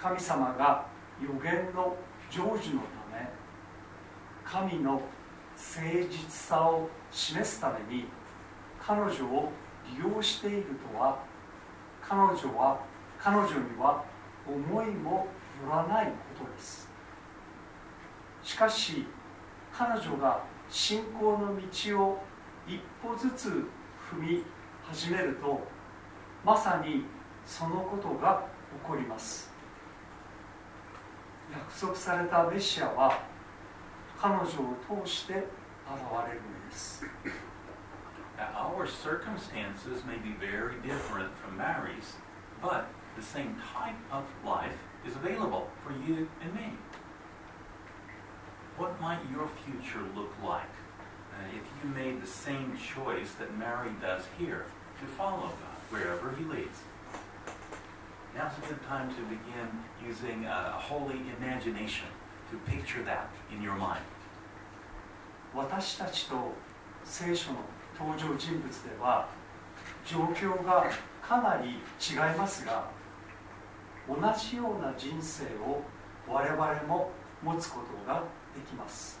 [0.00, 0.86] 神様が
[1.20, 1.94] 予言の
[2.30, 3.28] 成就のため
[4.46, 5.02] 神の誠
[6.10, 8.06] 実さを示すために
[8.80, 9.52] 彼女を
[9.94, 11.18] 利用しているとは
[12.00, 12.80] 彼女は
[13.18, 14.02] 彼女には
[14.46, 15.26] 思いも
[15.62, 16.06] よらない
[16.38, 16.88] ことです。
[18.42, 19.06] しかし
[19.70, 22.22] 彼女が信仰の道を
[22.66, 23.48] 一歩ずつ
[24.12, 24.42] 踏み
[24.82, 25.60] 始めると
[26.44, 27.04] まさに
[27.44, 28.46] そのことが
[28.82, 29.50] 起こります
[31.52, 33.22] 約束されたメシアは
[34.18, 35.42] 彼女を通して現
[36.26, 37.04] れるのです
[38.56, 42.16] our circumstances may be very different from Mary's,
[42.62, 46.72] but the same type of life is available for you and me.
[48.77, 50.73] What might your future look like
[51.33, 54.65] uh, if you made the same choice that Mary does here
[54.99, 56.79] to follow God wherever He leads?
[58.35, 59.69] Now's a good time to begin
[60.05, 62.07] using a holy imagination
[62.49, 64.01] to picture that in your mind.
[65.55, 66.51] 私たちと
[67.05, 67.59] 聖書の
[67.99, 69.29] 登場人物では
[70.03, 70.89] 状況が
[71.21, 72.89] かなり違いますが
[74.07, 75.83] 同じような人生を
[76.27, 77.11] 我々も
[77.43, 78.23] 持つことが
[78.58, 79.20] できます。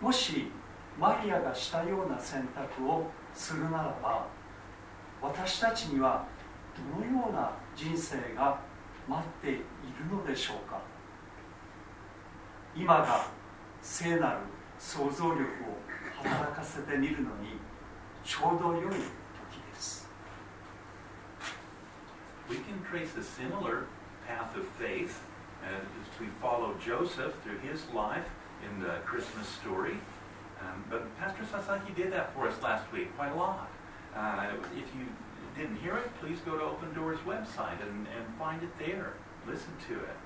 [0.00, 0.50] もし
[0.98, 4.26] マリアがしたような選択をするならば
[5.22, 6.26] 私たちには
[6.76, 8.60] どのような人生が
[9.08, 9.62] 待っている
[10.10, 10.80] のでしょうか？
[12.76, 13.26] 今が
[13.82, 14.38] 聖なる
[14.78, 15.44] 想像力を
[16.22, 17.58] 働かせてみるのに
[18.24, 20.08] ちょうど良い時です。
[22.48, 23.86] We can trace a similar
[24.26, 25.10] path of faith
[25.64, 28.26] as we follow Joseph through his life
[28.64, 29.96] in the Christmas story.
[30.60, 33.70] Um, but Pastor Sasaki did that for us last week quite a lot.
[34.14, 35.06] Uh, if you
[35.56, 39.14] didn't hear it, please go to Open Doors website and, and find it there.
[39.46, 40.16] Listen to it.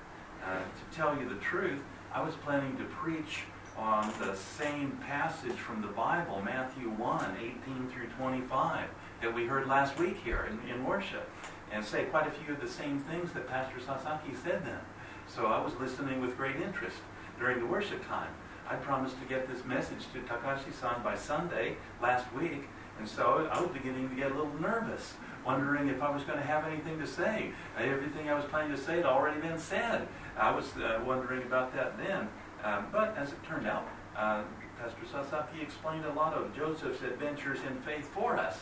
[0.45, 1.79] Uh, to tell you the truth,
[2.13, 3.43] I was planning to preach
[3.77, 8.87] on the same passage from the Bible, Matthew 1, 18 through 25,
[9.21, 11.29] that we heard last week here in, in worship,
[11.71, 14.79] and say quite a few of the same things that Pastor Sasaki said then.
[15.27, 16.97] So I was listening with great interest
[17.39, 18.29] during the worship time.
[18.69, 22.67] I promised to get this message to Takashi-san by Sunday last week,
[22.99, 25.15] and so I was beginning to get a little nervous,
[25.45, 27.51] wondering if I was going to have anything to say.
[27.77, 30.07] Everything I was planning to say had already been said.
[30.37, 32.29] I was uh, wondering about that then.
[32.63, 34.43] Um, but as it turned out, uh,
[34.79, 38.57] Pastor Sasaki explained a lot of Joseph's adventures in faith for us.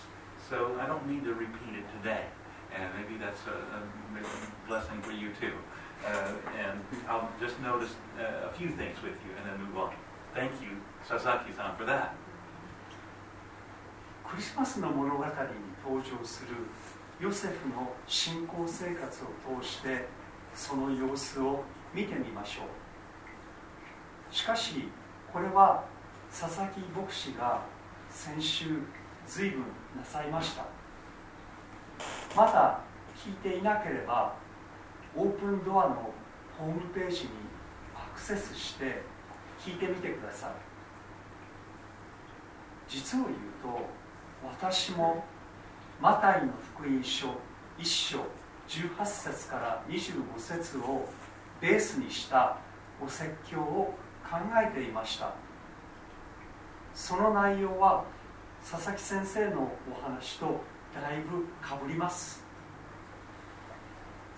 [0.49, 2.25] So I don't need to repeat it today.
[2.75, 5.53] And maybe that's a, a blessing for you too.
[6.05, 9.93] Uh, and I'll just notice uh, a few things with you and then move on.
[10.33, 12.15] Thank you, Sasaki-san, for that.
[14.31, 15.31] クリスマスの物語に
[15.83, 16.55] 登場する
[17.19, 20.07] ヨセフの信仰生活を通して
[20.55, 24.87] その様子を見てみましょうしかし
[25.33, 25.83] これは
[26.31, 27.61] 佐々木牧師が
[28.09, 28.65] 先週
[29.27, 29.65] 随分
[29.97, 30.65] なさいました
[32.35, 32.79] まだ
[33.17, 34.33] 聞いていなければ
[35.15, 36.13] オープンドアの
[36.57, 37.29] ホームページに
[37.95, 39.01] アクセスして
[39.59, 40.51] 聞いてみてください。
[42.87, 43.87] 実を言うと
[44.43, 45.23] 私も
[46.01, 47.27] マタイの福音書
[47.77, 48.19] 1章
[48.67, 51.07] 18節から25節を
[51.59, 52.57] ベースにした
[53.01, 53.93] お説教を
[54.23, 55.33] 考えていました。
[56.93, 58.03] その内容は
[58.69, 60.61] 佐々木先生のお話と
[60.93, 62.40] だいぶかぶります。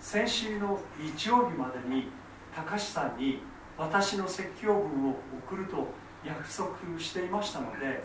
[0.04, 2.10] 先週の日曜日までに
[2.54, 3.40] 高橋さんに
[3.78, 5.14] 私の説教文を
[5.48, 5.88] 送ると
[6.22, 8.04] 約束していましたので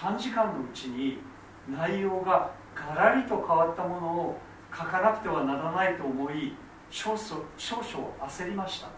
[0.00, 1.18] 短時間のうちに
[1.68, 4.38] 内容がガラリと変わったものを
[4.72, 6.54] 書かなくてはならないと思い
[6.88, 8.88] 少々少々焦りました。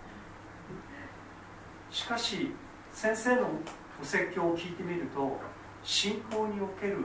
[1.90, 2.52] しかし
[2.92, 3.48] 先生の
[4.00, 5.40] お説教を聞いてみると
[5.82, 6.98] 信仰における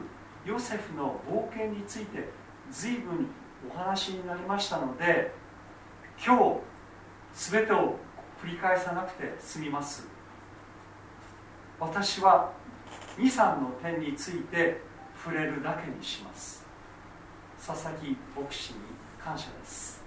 [0.46, 2.28] ヨセフの冒険について
[2.70, 3.30] 随分
[3.70, 5.32] お話になりましたので
[6.24, 7.98] 今日全てを
[8.42, 10.08] 繰り返さなくて済みます
[11.80, 12.54] 私は
[13.18, 14.82] 23の点について
[15.16, 16.66] 触れるだけにします
[17.66, 18.80] 佐々木牧師に
[19.20, 20.04] 感謝です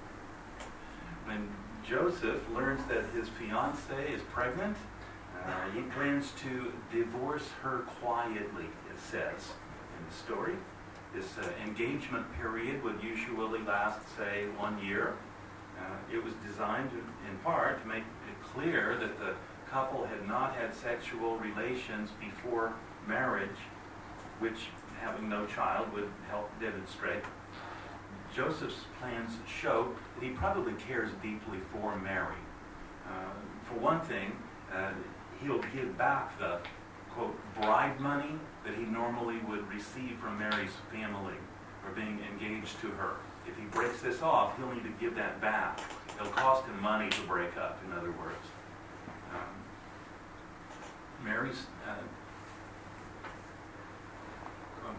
[1.26, 1.48] When
[1.84, 4.76] Joseph learns that his fiancee is pregnant,
[5.46, 9.52] uh, he plans to divorce her quietly, it says
[9.98, 10.54] in the story.
[11.14, 15.14] This uh, engagement period would usually last, say, one year.
[15.78, 19.34] Uh, it was designed to, in part to make it clear that the
[19.70, 22.72] couple had not had sexual relations before
[23.06, 23.58] marriage,
[24.38, 24.68] which
[25.00, 27.22] having no child would help demonstrate.
[28.34, 32.36] Joseph's plans show that he probably cares deeply for Mary.
[33.06, 33.32] Uh,
[33.64, 34.32] for one thing,
[34.74, 34.90] uh,
[35.42, 36.60] he'll give back the
[37.18, 41.34] quote bride money that he normally would receive from Mary's family
[41.84, 43.14] for being engaged to her.
[43.46, 45.80] If he breaks this off, he'll need to give that back.
[46.14, 48.46] It'll cost him money to break up, in other words.
[49.32, 51.94] Um, Mary's uh,
[54.86, 54.94] um,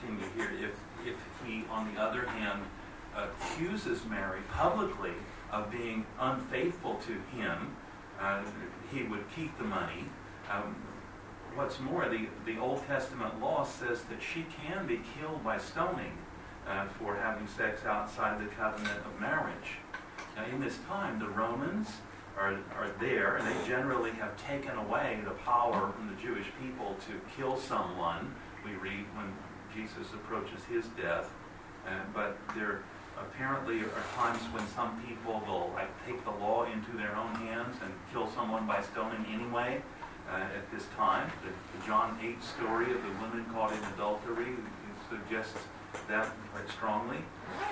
[0.00, 0.50] continue here.
[0.64, 0.74] If
[1.06, 2.62] if he, on the other hand,
[3.14, 5.12] accuses Mary publicly
[5.52, 7.76] of being unfaithful to him,
[8.20, 8.42] uh,
[8.92, 10.06] he would keep the money.
[10.50, 10.74] Um,
[11.56, 16.12] what's more, the, the Old Testament law says that she can be killed by stoning
[16.68, 19.78] uh, for having sex outside the covenant of marriage.
[20.36, 21.88] Now, in this time, the Romans
[22.38, 26.94] are, are there, and they generally have taken away the power from the Jewish people
[27.06, 28.34] to kill someone.
[28.64, 29.32] We read when
[29.74, 31.30] Jesus approaches his death,
[31.86, 32.82] uh, but there
[33.18, 37.76] apparently are times when some people will like take the law into their own hands
[37.82, 39.80] and kill someone by stoning anyway.
[40.30, 44.54] Uh, at this time, the, the John 8 story of the woman caught in adultery
[45.08, 45.58] suggests
[46.08, 47.18] that quite strongly.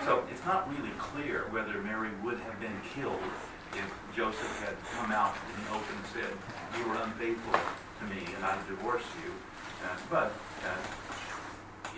[0.05, 3.21] So it's not really clear whether Mary would have been killed
[3.75, 6.33] if Joseph had come out in the open and said,
[6.79, 9.33] "You were unfaithful to me, and I divorce you."
[9.83, 10.33] Uh, but
[10.63, 10.79] uh,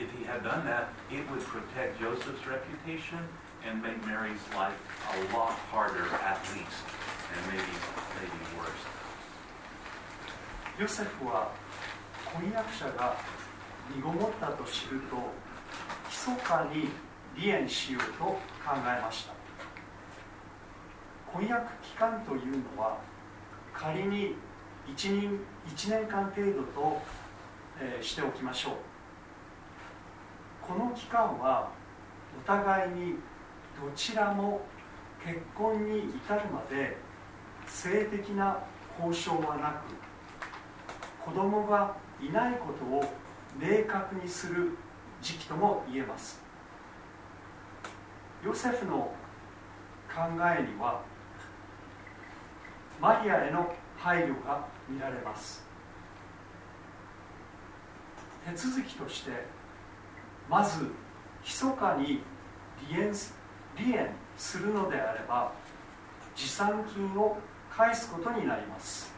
[0.00, 3.20] if he had done that, it would protect Joseph's reputation
[3.68, 4.76] and make Mary's life
[5.12, 6.84] a lot harder at least,
[7.34, 7.76] and maybe
[8.16, 8.95] maybe worse.
[10.78, 11.52] ヨセフは
[12.34, 13.16] 婚約者が
[13.94, 15.16] 身ごもったと知ると
[16.06, 16.90] 密かに
[17.34, 18.38] 離縁しようと考
[18.84, 19.32] えました。
[21.32, 22.98] 婚約期間というのは
[23.72, 24.34] 仮に
[24.86, 27.00] 1, 人1年間程度と、
[27.80, 28.74] えー、しておきましょう。
[30.60, 31.70] この期間は
[32.38, 33.14] お互いに
[33.82, 34.60] どちらも
[35.24, 36.98] 結婚に至るまで
[37.66, 38.58] 性的な
[39.00, 40.05] 交渉はなく
[41.26, 43.04] 子供がいないことを
[43.58, 44.78] 明確にする
[45.20, 46.40] 時期とも言えます。
[48.44, 49.12] ヨセフの
[50.08, 50.22] 考
[50.56, 51.02] えには
[53.00, 55.66] マリアへの配慮が見られます。
[58.48, 59.32] 手続きとして
[60.48, 60.92] まず
[61.44, 62.22] 密かに
[62.88, 63.12] 離縁
[63.76, 65.50] 離縁するのであれば
[66.36, 67.36] 持参金を
[67.68, 69.15] 返すことになります。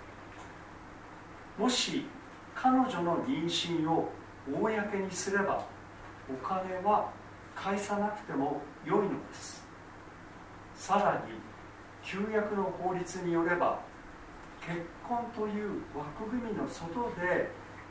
[1.59, 2.07] もし
[2.55, 4.11] 彼女の妊娠を
[4.49, 5.65] 公にすれば
[6.31, 7.11] お金は
[7.55, 9.67] 返さなくても良いのです。
[10.75, 11.35] さらに
[12.03, 13.81] 旧約の法律によれば
[14.61, 17.51] 結婚という枠組みの外で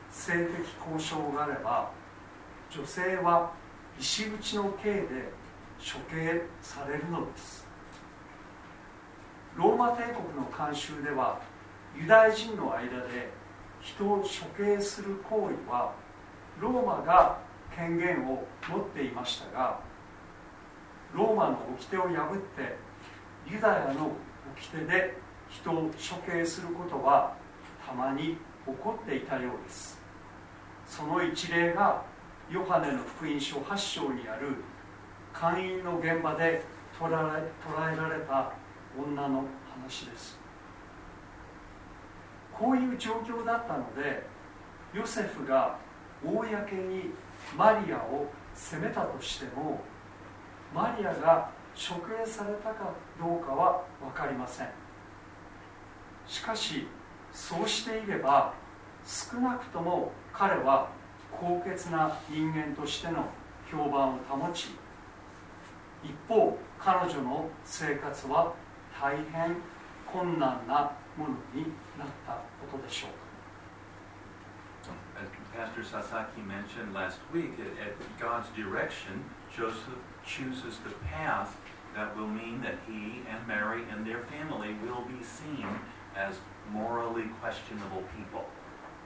[0.09, 1.91] 性的交渉があれば
[2.69, 3.51] 女性は
[3.99, 5.05] 石打ちの刑で
[5.77, 7.67] 処刑されるのです。
[9.55, 11.41] ローマ帝国の慣習では
[11.95, 13.29] ユダヤ人の間で
[13.81, 14.25] 人を処
[14.57, 15.93] 刑する行為は
[16.59, 17.39] ローマが
[17.75, 19.79] 権限を持っていましたが
[21.13, 22.77] ローマの掟を破って
[23.49, 24.11] ユダヤの
[24.55, 25.17] 掟で
[25.49, 27.35] 人を処刑することは
[27.85, 30.01] たまに起こっていたようです。
[30.85, 32.03] その一例が
[32.49, 34.55] ヨハネの福音書8章にある
[35.33, 36.63] 会員の現場で
[36.99, 38.51] 捉え捉えられた
[38.97, 39.45] 女の
[39.85, 40.36] 話です。
[42.57, 44.25] こういう状況だったので
[44.93, 45.77] ヨセフが
[46.25, 46.35] 公
[46.75, 47.11] に
[47.55, 49.79] マリアを責めたとしても
[50.73, 54.67] マリアが処刑されたかどうかは分かりません。
[56.25, 56.87] しかし
[57.31, 58.53] そうしていれば
[59.05, 60.89] 少なくとも彼は
[61.31, 63.25] 高潔な人間としての
[63.71, 64.69] 評判を保ち
[66.03, 68.53] 一方彼女の生活は
[68.99, 69.55] 大変
[70.11, 71.64] 困難な ものに
[71.98, 72.32] なった
[72.70, 73.10] ことでしょう
[75.16, 79.22] As Pastor Sasaki mentioned last week, at, at God's direction,
[79.54, 81.56] Joseph chooses the path
[81.94, 85.66] that will mean that he and Mary and their family will be seen
[86.16, 86.36] as
[86.70, 88.44] morally questionable people,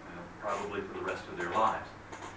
[0.06, 1.88] uh, probably for the rest of their lives.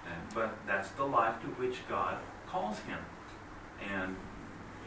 [0.05, 2.17] And, but that's the life to which God
[2.47, 2.99] calls him.
[3.93, 4.15] And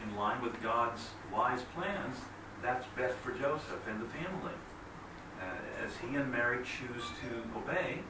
[0.03, 1.01] in line with God's
[1.33, 2.17] wise plans,
[2.61, 4.53] that's best for Joseph and the family.
[5.40, 8.00] Uh, as he and Mary choose to obey,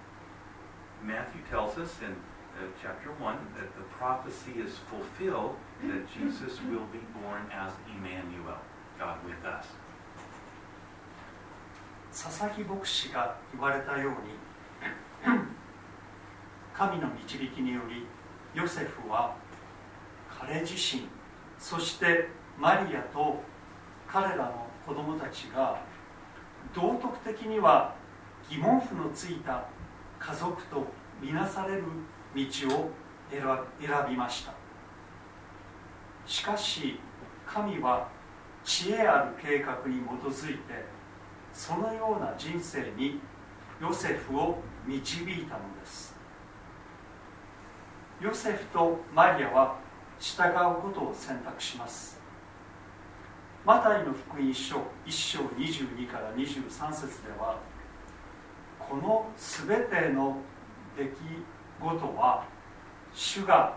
[1.02, 6.86] Matthew tells us in uh, chapter 1 that the prophecy is fulfilled that Jesus will
[6.92, 8.58] be born as Emmanuel,
[8.98, 9.66] God with us.
[12.10, 14.16] 佐々木牧師が言われたように
[16.74, 18.06] 神の導きにより
[18.54, 19.36] ヨセフは
[20.40, 21.06] 彼自身
[21.58, 23.40] そしてマリアと
[24.08, 25.78] 彼らの子供たちが
[26.74, 27.94] 道徳的には
[28.48, 29.64] 疑問符のついた
[30.18, 30.86] 家族と
[31.20, 31.84] みなされる
[32.34, 32.42] 道
[32.76, 32.90] を
[33.30, 33.40] 選
[34.08, 34.52] びました。
[36.26, 37.00] しかし
[37.46, 38.08] 神は
[38.64, 40.84] 知恵ある計画に基づいて
[41.52, 43.20] そのような人生に
[43.80, 46.16] ヨセフを導いたのです。
[48.20, 49.76] ヨセフとマリアは
[50.18, 52.17] 従うことを選択します。
[53.64, 57.58] マタイの福音書1章22から23節では
[58.78, 60.38] この全ての
[60.96, 61.10] 出来
[61.80, 62.44] 事は
[63.12, 63.76] 主が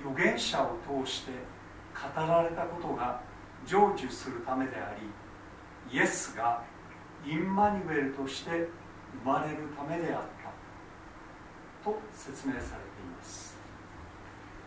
[0.00, 1.32] 預言者を通して
[1.94, 3.20] 語られたことが
[3.66, 4.94] 成就するためであ
[5.90, 6.62] りイエスが
[7.26, 8.68] インマニュエルとして
[9.24, 10.22] 生まれるためであっ
[11.82, 12.74] たと説明されてい
[13.16, 13.56] ます。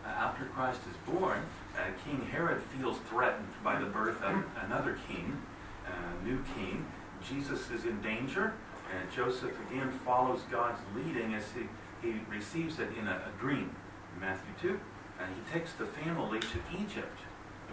[0.04, 1.40] After Christ is born,
[1.78, 5.40] uh, King Herod feels threatened by the birth of another king,
[5.86, 6.86] a new king.
[7.26, 8.54] Jesus is in danger,
[8.94, 13.74] and Joseph again follows God's leading as he, he receives it in a, a dream.
[14.20, 14.80] Matthew 2,
[15.20, 17.18] and he takes the family to Egypt.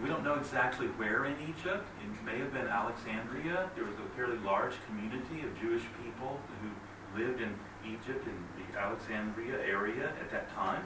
[0.01, 1.86] We don't know exactly where in Egypt.
[2.01, 3.70] It may have been Alexandria.
[3.76, 7.54] There was a fairly large community of Jewish people who lived in
[7.86, 10.84] Egypt in the Alexandria area at that time.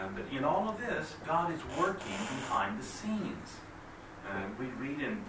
[0.00, 3.56] Um, but in all of this, God is working behind the scenes.
[4.28, 5.22] Uh, we read in, in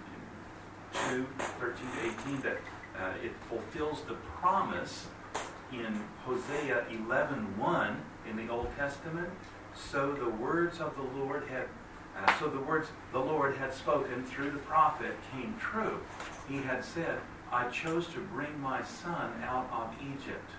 [1.09, 2.57] 2, 13 to 18 that
[2.99, 5.07] uh, it fulfills the promise
[5.71, 7.95] in Hosea 11.1
[8.29, 9.29] in the Old Testament.
[9.75, 11.67] So the words of the Lord had,
[12.17, 15.99] uh, so the words the Lord had spoken through the prophet came true.
[16.47, 17.19] He had said,
[17.51, 20.49] I chose to bring my son out of Egypt.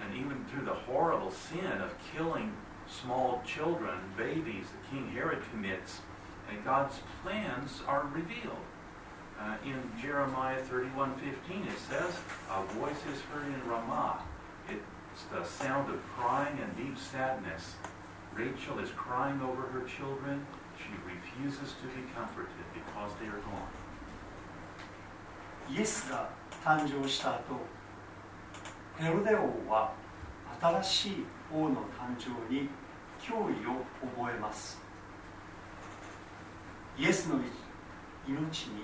[0.00, 2.52] And even through the horrible sin of killing
[2.91, 5.99] small children, babies, that King Herod commits,
[6.49, 8.65] and God's plans are revealed.
[9.39, 12.19] Uh, in Jeremiah 31:15, it says,
[12.49, 14.23] "A voice is heard in Ramah.
[14.67, 17.75] It's the sound of crying and deep sadness.
[18.33, 20.45] Rachel is crying over her children.
[20.77, 23.71] She refuses to be comforted because they are gone."
[25.69, 26.29] イエスが
[26.63, 27.59] 誕生した後
[28.97, 29.93] ヘロデ王は
[30.61, 32.69] 新しい王の誕生に
[33.22, 33.84] 脅威を
[34.16, 34.80] 覚えます。
[36.98, 37.36] イエスの
[38.28, 38.82] 命に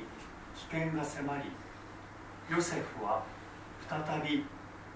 [0.55, 1.43] 危険が迫り
[2.49, 3.23] ヨセフは
[3.89, 4.45] 再び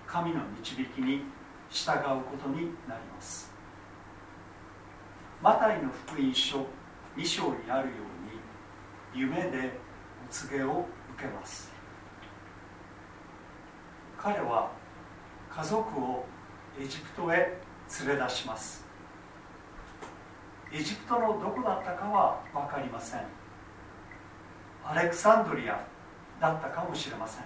[0.07, 1.23] 神の導きに
[1.71, 3.53] 従うことになります。
[5.43, 6.67] マタイの福音書
[7.17, 7.95] 2章にあるよ
[9.15, 9.79] うに夢で
[10.25, 11.73] お告げを受けます。
[14.17, 14.71] 彼は
[15.51, 16.25] 家族を
[16.81, 17.59] エジプトへ
[18.07, 18.82] 連れ出します。
[20.75, 23.21] エジプトのどこだったかは分かりません。
[24.85, 25.85] アレクサンドリア
[26.41, 27.45] だったかもしれません。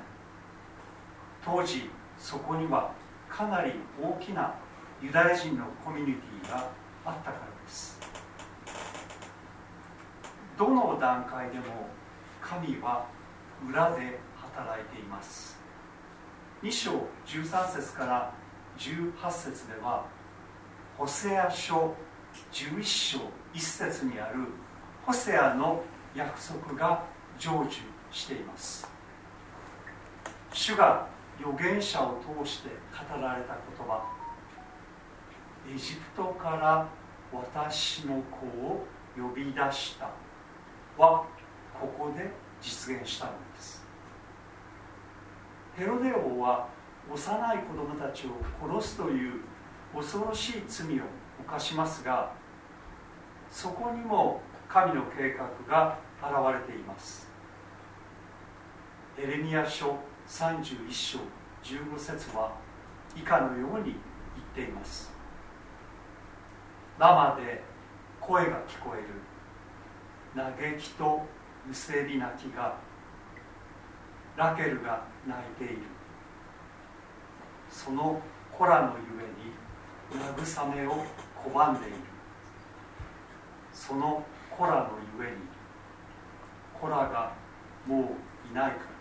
[1.44, 2.92] 当時そこには
[3.28, 4.54] かなり大きな
[5.02, 6.70] ユダヤ人のコミュニティが
[7.04, 7.98] あったからです。
[10.56, 11.64] どの段階でも
[12.40, 13.06] 神は
[13.68, 15.58] 裏で働いています。
[16.62, 16.92] 2章
[17.26, 18.32] 13節から
[18.78, 20.06] 18節では
[20.96, 21.94] ホセア書
[22.52, 23.18] 11章
[23.54, 24.40] 1節にある
[25.04, 25.82] ホセアの
[26.14, 27.04] 約束が
[27.38, 27.70] 成就
[28.10, 28.88] しています。
[30.52, 31.06] 主が
[31.38, 34.02] 預言者を通して語られた言葉。
[35.68, 36.88] エジプトから
[37.32, 38.86] 私の子を
[39.16, 40.10] 呼び出した。
[40.96, 41.26] は
[41.78, 42.30] ここで
[42.60, 43.84] 実現したのです。
[45.76, 46.68] ヘロデ王は
[47.12, 48.30] 幼い子供たちを
[48.78, 49.42] 殺すという
[49.94, 51.02] 恐ろしい罪を
[51.46, 52.32] 犯しますが
[53.50, 57.28] そこにも神の計画が現れています。
[59.16, 59.96] エレミア書
[60.28, 61.18] 31章
[61.62, 62.52] 15節は
[63.16, 63.94] 以下のように
[64.54, 65.12] 言っています。
[66.98, 67.62] 生で
[68.20, 69.06] 声が聞こえる。
[70.34, 71.22] 嘆きと
[71.66, 72.74] むせび泣きが。
[74.36, 75.82] ラケルが泣いている。
[77.70, 78.20] その
[78.52, 79.56] 子らのゆえに
[80.20, 81.04] 慰めを
[81.43, 81.95] 拒んでいる
[83.73, 85.37] その子らのゆえに
[86.79, 87.33] 子らが
[87.85, 88.15] も
[88.47, 88.91] ういないから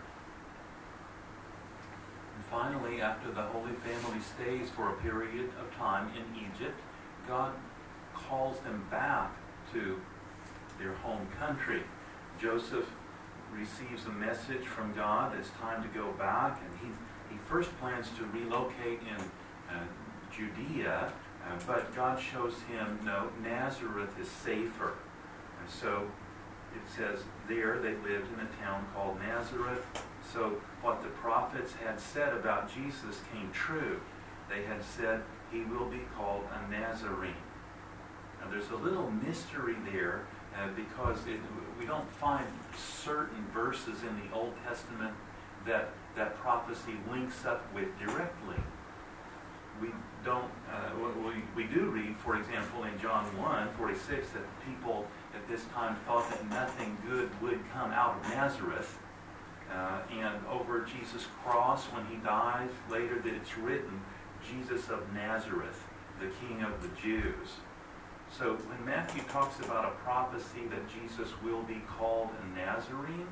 [2.51, 6.77] finally, after the Holy Family stays for a period of time in Egypt,
[7.27, 7.53] God
[8.13, 9.31] calls them back
[9.71, 9.99] to
[10.77, 11.83] their home country.
[12.39, 12.89] Joseph
[13.53, 15.33] receives a message from God.
[15.39, 19.21] It's time to go back, and he, he first plans to relocate in
[19.69, 19.83] uh,
[20.35, 21.11] Judea,
[21.46, 24.94] uh, but God shows him no, Nazareth is safer.
[25.60, 26.06] And so
[26.74, 29.84] it says there they lived in a town called Nazareth.
[30.32, 34.00] So what the prophets had said about Jesus came true.
[34.48, 37.34] They had said he will be called a Nazarene.
[38.40, 41.40] Now there's a little mystery there uh, because it,
[41.78, 42.46] we don't find
[42.76, 45.14] certain verses in the Old Testament
[45.66, 48.56] that that prophecy links up with directly.
[49.80, 49.88] We
[50.24, 50.90] don't, uh,
[51.24, 55.96] we, we do read, for example, in John 1 46, that people at this time
[56.06, 58.98] thought that nothing good would come out of Nazareth.
[59.72, 64.00] Uh, and over Jesus' cross, when he dies, later that it's written,
[64.48, 65.84] Jesus of Nazareth,
[66.20, 67.56] the King of the Jews.
[68.30, 73.26] So when Matthew talks about a prophecy that Jesus will be called a Nazarene,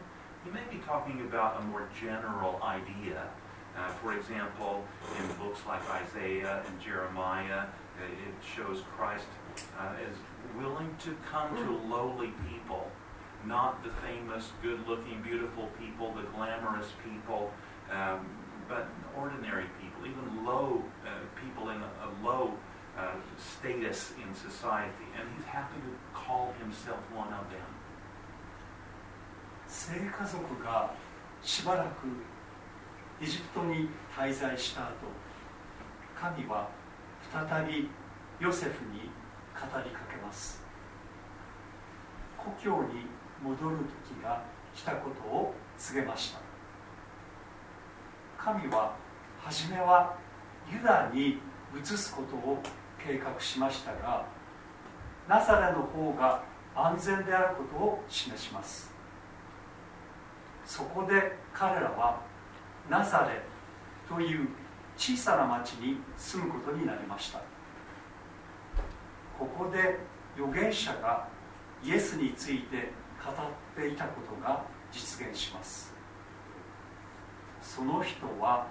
[0.45, 3.29] he may be talking about a more general idea.
[3.78, 4.84] Uh, for example,
[5.18, 9.26] in books like Isaiah and Jeremiah, uh, it shows Christ
[9.80, 10.16] uh, as
[10.58, 12.91] willing to come to lowly people,
[13.46, 17.52] not the famous, good-looking, beautiful people, the glamorous people,
[17.91, 18.26] um,
[18.68, 18.88] but
[19.18, 21.10] ordinary people, even low uh,
[21.44, 22.54] people in a, a low
[22.98, 25.08] uh, status in society.
[25.18, 27.66] And he's happy to call himself one of them.
[29.70, 30.91] 聖家族が
[31.44, 32.08] しばらく
[33.25, 34.91] エジプトに滞在した後
[36.15, 36.69] 神は
[37.33, 37.89] 再び
[38.39, 39.09] ヨセフに
[39.55, 40.63] 語りかけます。
[42.37, 43.07] 故郷に
[43.43, 44.43] 戻る時が
[44.75, 46.41] 来たことを告げました。
[48.37, 48.95] 神は
[49.39, 50.19] 初めは
[50.71, 51.39] ユダに
[51.75, 52.59] 移すことを
[53.03, 54.27] 計画しましたが
[55.27, 56.45] ナザレの方が
[56.77, 58.93] 安全であることを示します。
[60.67, 62.34] そこで彼らは
[62.89, 63.43] ナザレ
[64.09, 64.48] という
[64.97, 67.40] 小さな町に住むことになりました。
[69.39, 69.98] ここで
[70.36, 71.27] 預言者が
[71.82, 72.93] イエスについて
[73.24, 73.35] 語っ
[73.77, 74.62] ていたことが
[74.93, 75.94] 実現します。
[77.61, 78.66] その人は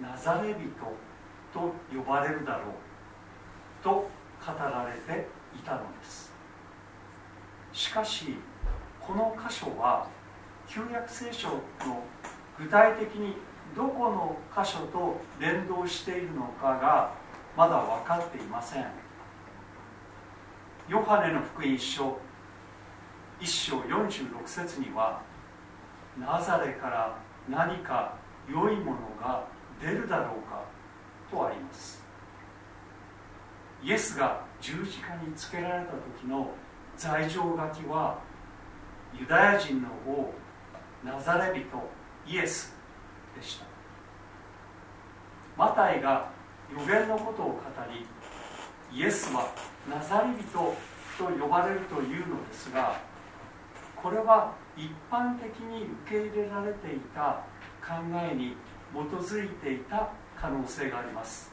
[0.00, 0.70] ナザレ人
[1.52, 4.10] と呼ばれるだろうと語
[4.58, 6.32] られていたのです。
[7.72, 8.36] しかし
[9.00, 10.08] この箇所は
[10.66, 11.58] 旧約聖書の
[12.58, 13.36] 具体的に
[13.76, 17.12] どこの箇所と連動しているのかが
[17.56, 18.86] まだ分かっていません。
[20.88, 22.18] ヨハネの福音書
[23.40, 25.20] 1章46節には
[26.18, 27.18] ナザレから
[27.48, 28.14] 何か
[28.48, 29.44] 良いものが
[29.80, 30.64] 出るだろうか
[31.30, 32.02] とあります。
[33.82, 36.50] イエスが十字架につけられた時の
[36.96, 38.18] 罪状書きは
[39.14, 40.32] ユダヤ人の王
[41.04, 41.66] ナザレ人
[42.26, 42.77] イエス
[43.38, 43.66] でした。
[45.56, 46.30] マタイが
[46.72, 47.60] 予言のことを語
[47.92, 48.06] り
[48.96, 49.52] イエスは
[49.88, 50.52] ナザレ人
[51.18, 53.00] と呼ばれるというのですが
[53.96, 57.42] これは一般的に受け入れられていた
[57.84, 57.94] 考
[58.30, 58.56] えに
[58.92, 60.10] 基づいていた
[60.40, 61.52] 可能性があります。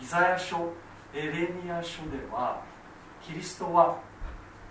[0.00, 0.72] イザヤ書
[1.14, 2.62] エレミア書では
[3.22, 3.98] キリストは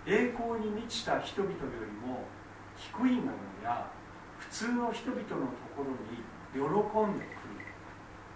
[0.06, 2.24] 栄光に満ちた人々よりも
[2.76, 3.32] 低いもの
[3.62, 3.86] や
[4.50, 5.36] 普通の人々のと
[5.76, 6.18] ころに
[6.52, 7.40] 喜んでくる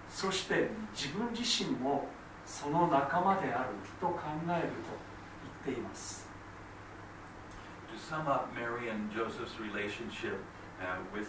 [0.08, 2.06] そして自分自身も
[2.46, 3.70] その仲間である
[4.00, 4.94] と考えると
[5.66, 6.28] 言っています
[7.92, 10.38] To sum up Mary and Joseph's relationship
[10.80, 11.28] uh, with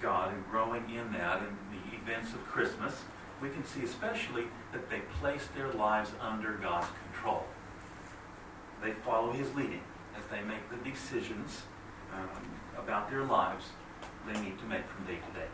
[0.00, 3.04] God and growing in that in the events of Christmas,
[3.40, 7.44] we can see especially that they place their lives under God's control.
[8.82, 9.82] They follow His leading
[10.18, 11.62] as they make the decisions
[12.12, 12.28] um,
[12.76, 13.66] about their lives
[14.26, 15.46] they need to make from day to day.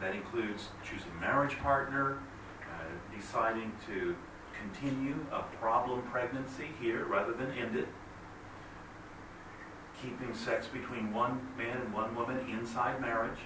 [0.00, 2.18] That includes choosing a marriage partner,
[2.62, 4.16] uh, deciding to
[4.60, 7.88] continue a problem pregnancy here rather than end it,
[10.00, 13.38] keeping sex between one man and one woman inside marriage,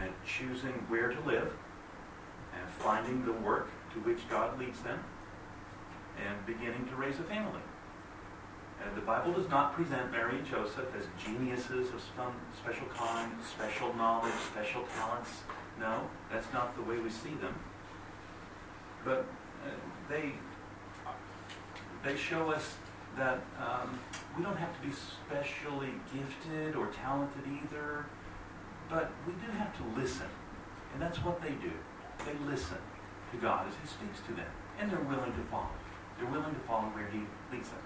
[0.00, 1.52] and choosing where to live,
[2.58, 4.98] and finding the work to which God leads them,
[6.26, 7.60] and beginning to raise a family.
[8.84, 13.32] And the Bible does not present Mary and Joseph as geniuses of some special kind,
[13.42, 15.30] special knowledge, special talents.
[15.80, 17.54] No, that's not the way we see them.
[19.04, 19.26] But
[19.64, 19.70] uh,
[20.08, 20.32] they
[22.04, 22.76] they show us
[23.16, 23.98] that um,
[24.36, 28.06] we don't have to be specially gifted or talented either,
[28.90, 30.26] but we do have to listen.
[30.92, 31.72] And that's what they do.
[32.24, 32.78] They listen
[33.32, 34.50] to God as He speaks to them.
[34.78, 35.70] And they're willing to follow.
[36.18, 37.20] They're willing to follow where He
[37.50, 37.80] leads them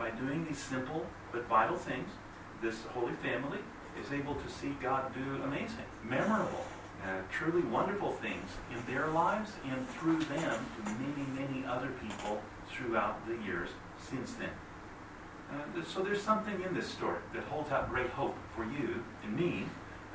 [0.00, 2.08] by doing these simple but vital things,
[2.62, 3.58] this Holy Family
[4.02, 6.64] is able to see God do amazing, memorable,
[7.04, 12.40] uh, truly wonderful things in their lives and through them to many, many other people
[12.70, 13.68] throughout the years
[13.98, 14.48] since then.
[15.52, 19.36] Uh, so there's something in this story that holds out great hope for you and
[19.36, 19.66] me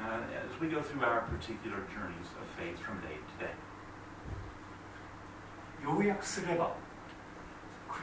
[0.01, 3.53] uh, as we go through our particular journeys of faith from day to day.
[5.83, 6.84] 요약스레바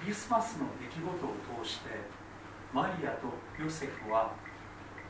[0.02, 1.90] クリスマスの出来事を通して
[2.74, 3.28] マリアと
[3.62, 4.32] ヨセフは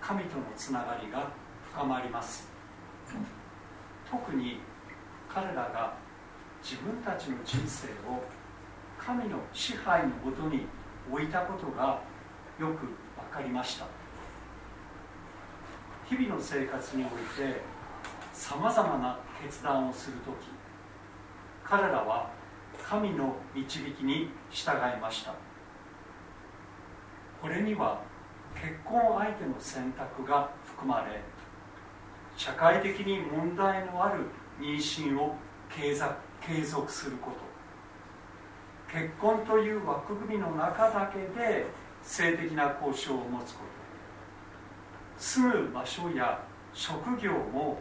[0.03, 1.31] 神とのつながりが
[1.73, 2.47] 深まります。
[4.11, 4.61] 特に
[5.31, 5.95] 彼らが
[6.63, 8.23] 自分たちの人生を
[8.99, 10.67] 神の支配のもとに
[11.11, 12.03] 置いたことが
[12.61, 12.85] よく分
[13.33, 13.87] かりました。
[16.05, 17.63] 日々の生活において
[18.35, 20.49] さまざまな決断をする時
[21.65, 22.42] 彼らは
[22.79, 25.35] 神の導きに従いました。
[27.41, 28.01] これには
[28.55, 31.21] 結婚相手の選択が含まれ
[32.37, 34.27] 社会的に問題のある
[34.61, 35.35] 妊娠を
[35.69, 35.95] 継
[36.65, 37.39] 続すること。
[38.93, 41.67] 結婚という枠組みの中だけで
[42.03, 43.83] 性的な交渉を持つこと。
[45.19, 46.43] 住む場所や
[46.75, 47.81] 職業も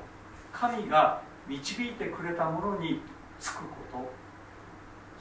[0.54, 3.02] 神が導いてくれたものに
[3.40, 4.21] 就くこと。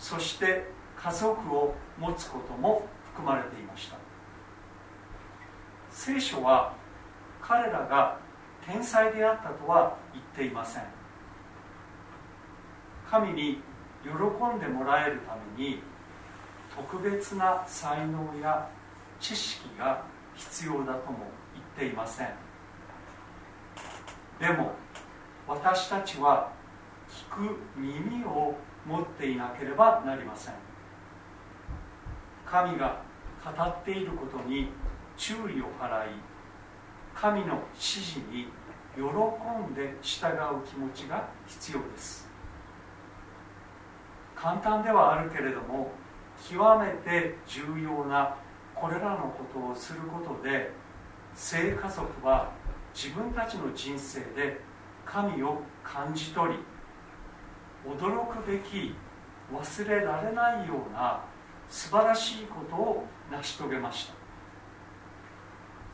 [0.01, 0.65] そして
[0.97, 3.97] 家族を持つことも含まれていました。
[5.91, 6.75] 聖書は
[7.43, 8.19] 彼らが
[8.67, 10.85] 天才であったとは言っていません。
[13.11, 13.63] 神に
[14.03, 15.83] 喜んでもらえるために
[16.75, 18.69] 特別な才能や
[19.21, 20.03] 知識が
[20.35, 21.19] 必要だとも
[21.53, 22.29] 言っていません。
[24.41, 24.73] でも
[25.47, 26.53] 私たちは
[27.11, 28.55] 聞く耳を
[28.87, 30.55] 持っていなければなりません。
[32.47, 33.03] 神が
[33.45, 34.71] 語っていることに
[35.17, 36.31] 注意を払い
[37.15, 38.49] 神の指示に
[38.95, 42.29] 喜んで従う気持ちが必要です。
[44.35, 45.93] 簡単ではあるけれども
[46.49, 48.35] 極めて重要な
[48.75, 50.73] これらのことをすることで
[51.35, 52.51] 聖家族は
[52.95, 54.61] 自分たちの人生で
[55.05, 56.59] 神を感じ取り
[57.87, 58.95] 驚くべき
[59.53, 61.25] 忘れられないような
[61.69, 64.15] 素晴らしいことを成し遂げました。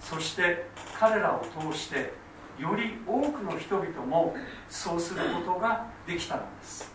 [0.01, 0.69] そして
[0.99, 2.13] 彼らを通して
[2.59, 4.35] より多くの人々も
[4.69, 6.95] そうすることができたのです。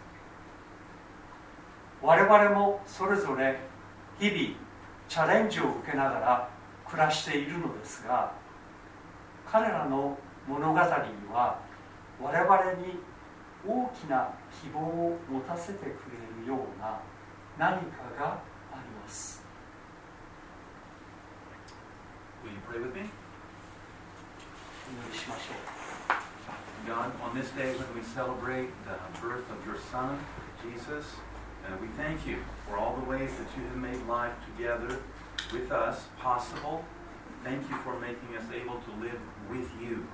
[2.01, 3.59] 我々もそれぞれ
[4.19, 4.37] 日々
[5.07, 6.49] チャレンジを受けながら
[6.87, 8.31] 暮らしているのですが
[9.45, 10.79] 彼らの物語に
[11.31, 11.59] は
[12.19, 12.97] 我々に
[13.66, 17.00] 大きな希望を持たせてくれるような
[17.58, 18.40] 何かが
[18.72, 19.42] あります
[22.44, 23.10] Will you pray with me?
[24.88, 25.76] お祈りしましょう
[26.86, 30.16] God, on this day when we celebrate the birth of your Son,
[30.62, 31.16] Jesus,
[31.68, 32.38] And we thank you
[32.68, 35.00] for all the ways that you have made life together
[35.52, 36.84] with us possible.
[37.42, 39.20] Thank you for making us able to live
[39.50, 40.06] with you.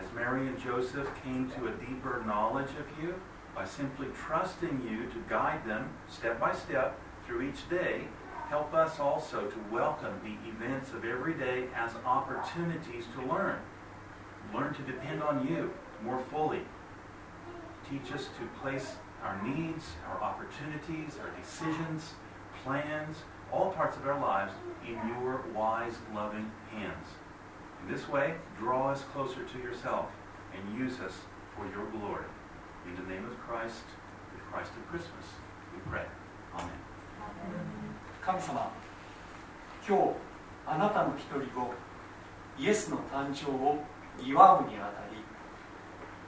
[0.00, 3.14] As Mary and Joseph came to a deeper knowledge of you
[3.54, 8.02] by simply trusting you to guide them step by step through each day,
[8.48, 13.58] help us also to welcome the events of every day as opportunities to learn.
[14.54, 15.72] Learn to depend on you
[16.04, 16.62] more fully.
[17.90, 22.14] Teach us to place our needs, our opportunities, our decisions,
[22.62, 23.16] plans,
[23.52, 24.52] all parts of our lives
[24.86, 27.06] in your wise, loving hands.
[27.86, 30.06] This way, draw us closer to yourself
[30.54, 31.14] and use us
[31.56, 32.24] for your glory.
[32.86, 33.84] In the name of Christ,
[34.34, 35.26] the Christ of Christmas,
[35.74, 36.06] we pray.
[36.54, 36.88] Amen.
[38.20, 38.70] 神様
[39.86, 40.02] 今日
[40.66, 41.72] あなたの一人子
[42.58, 43.78] イエスの誕生を
[44.20, 45.22] 祝うにあたり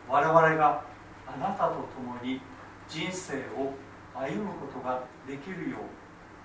[0.09, 0.83] 我々が
[1.27, 2.41] あなたと共に
[2.89, 3.75] 人生を
[4.15, 5.81] 歩むことができるよう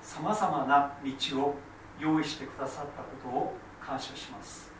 [0.06, 1.56] さまざまな道を
[1.99, 4.74] 用意してくださったことを感謝します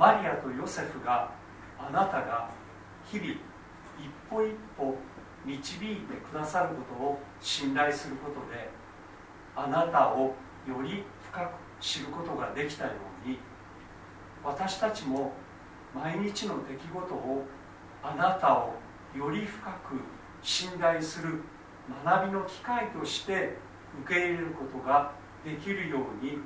[0.00, 1.30] マリアとヨセフが
[1.78, 2.48] あなたが
[3.04, 3.38] 日々一
[4.30, 4.96] 歩一歩
[5.44, 8.70] 導いてくださることを信頼することで
[9.54, 10.34] あなたを
[10.66, 11.50] より深く
[11.82, 12.92] 知ることができたよ
[13.26, 13.36] うに
[14.42, 15.32] 私たちも
[15.94, 17.44] 毎日の出来事を
[18.02, 18.76] あなたを
[19.14, 20.00] より深く
[20.40, 21.42] 信頼する
[22.02, 23.58] 学びの機会として
[24.06, 25.12] 受け入れることが
[25.44, 26.38] できるように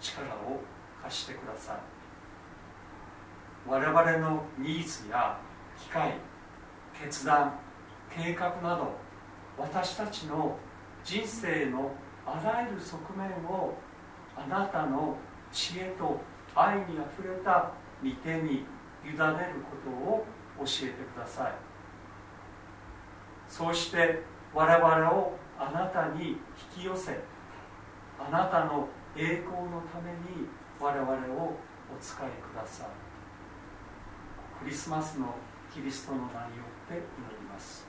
[0.00, 0.60] 力を
[1.02, 1.89] 貸してください。
[3.66, 5.38] 我々のニーズや
[5.78, 6.14] 機会
[7.00, 7.58] 決断
[8.10, 8.92] 計画など
[9.56, 10.56] 私たちの
[11.04, 11.92] 人生の
[12.26, 13.74] あらゆる側面を
[14.36, 15.16] あなたの
[15.52, 16.20] 知恵と
[16.54, 17.72] 愛にあふれた
[18.02, 18.64] 御手に
[19.04, 20.24] 委ねることを
[20.58, 21.52] 教えてください。
[23.48, 24.22] そうして
[24.54, 26.28] 我々をあなたに
[26.76, 27.18] 引き寄せ
[28.18, 30.46] あなたの栄光のために
[30.78, 31.56] 我々を
[31.92, 33.09] お使いください。
[34.62, 35.36] クリスマスの
[35.72, 36.38] キリストの名によ
[36.86, 37.86] って祈ります。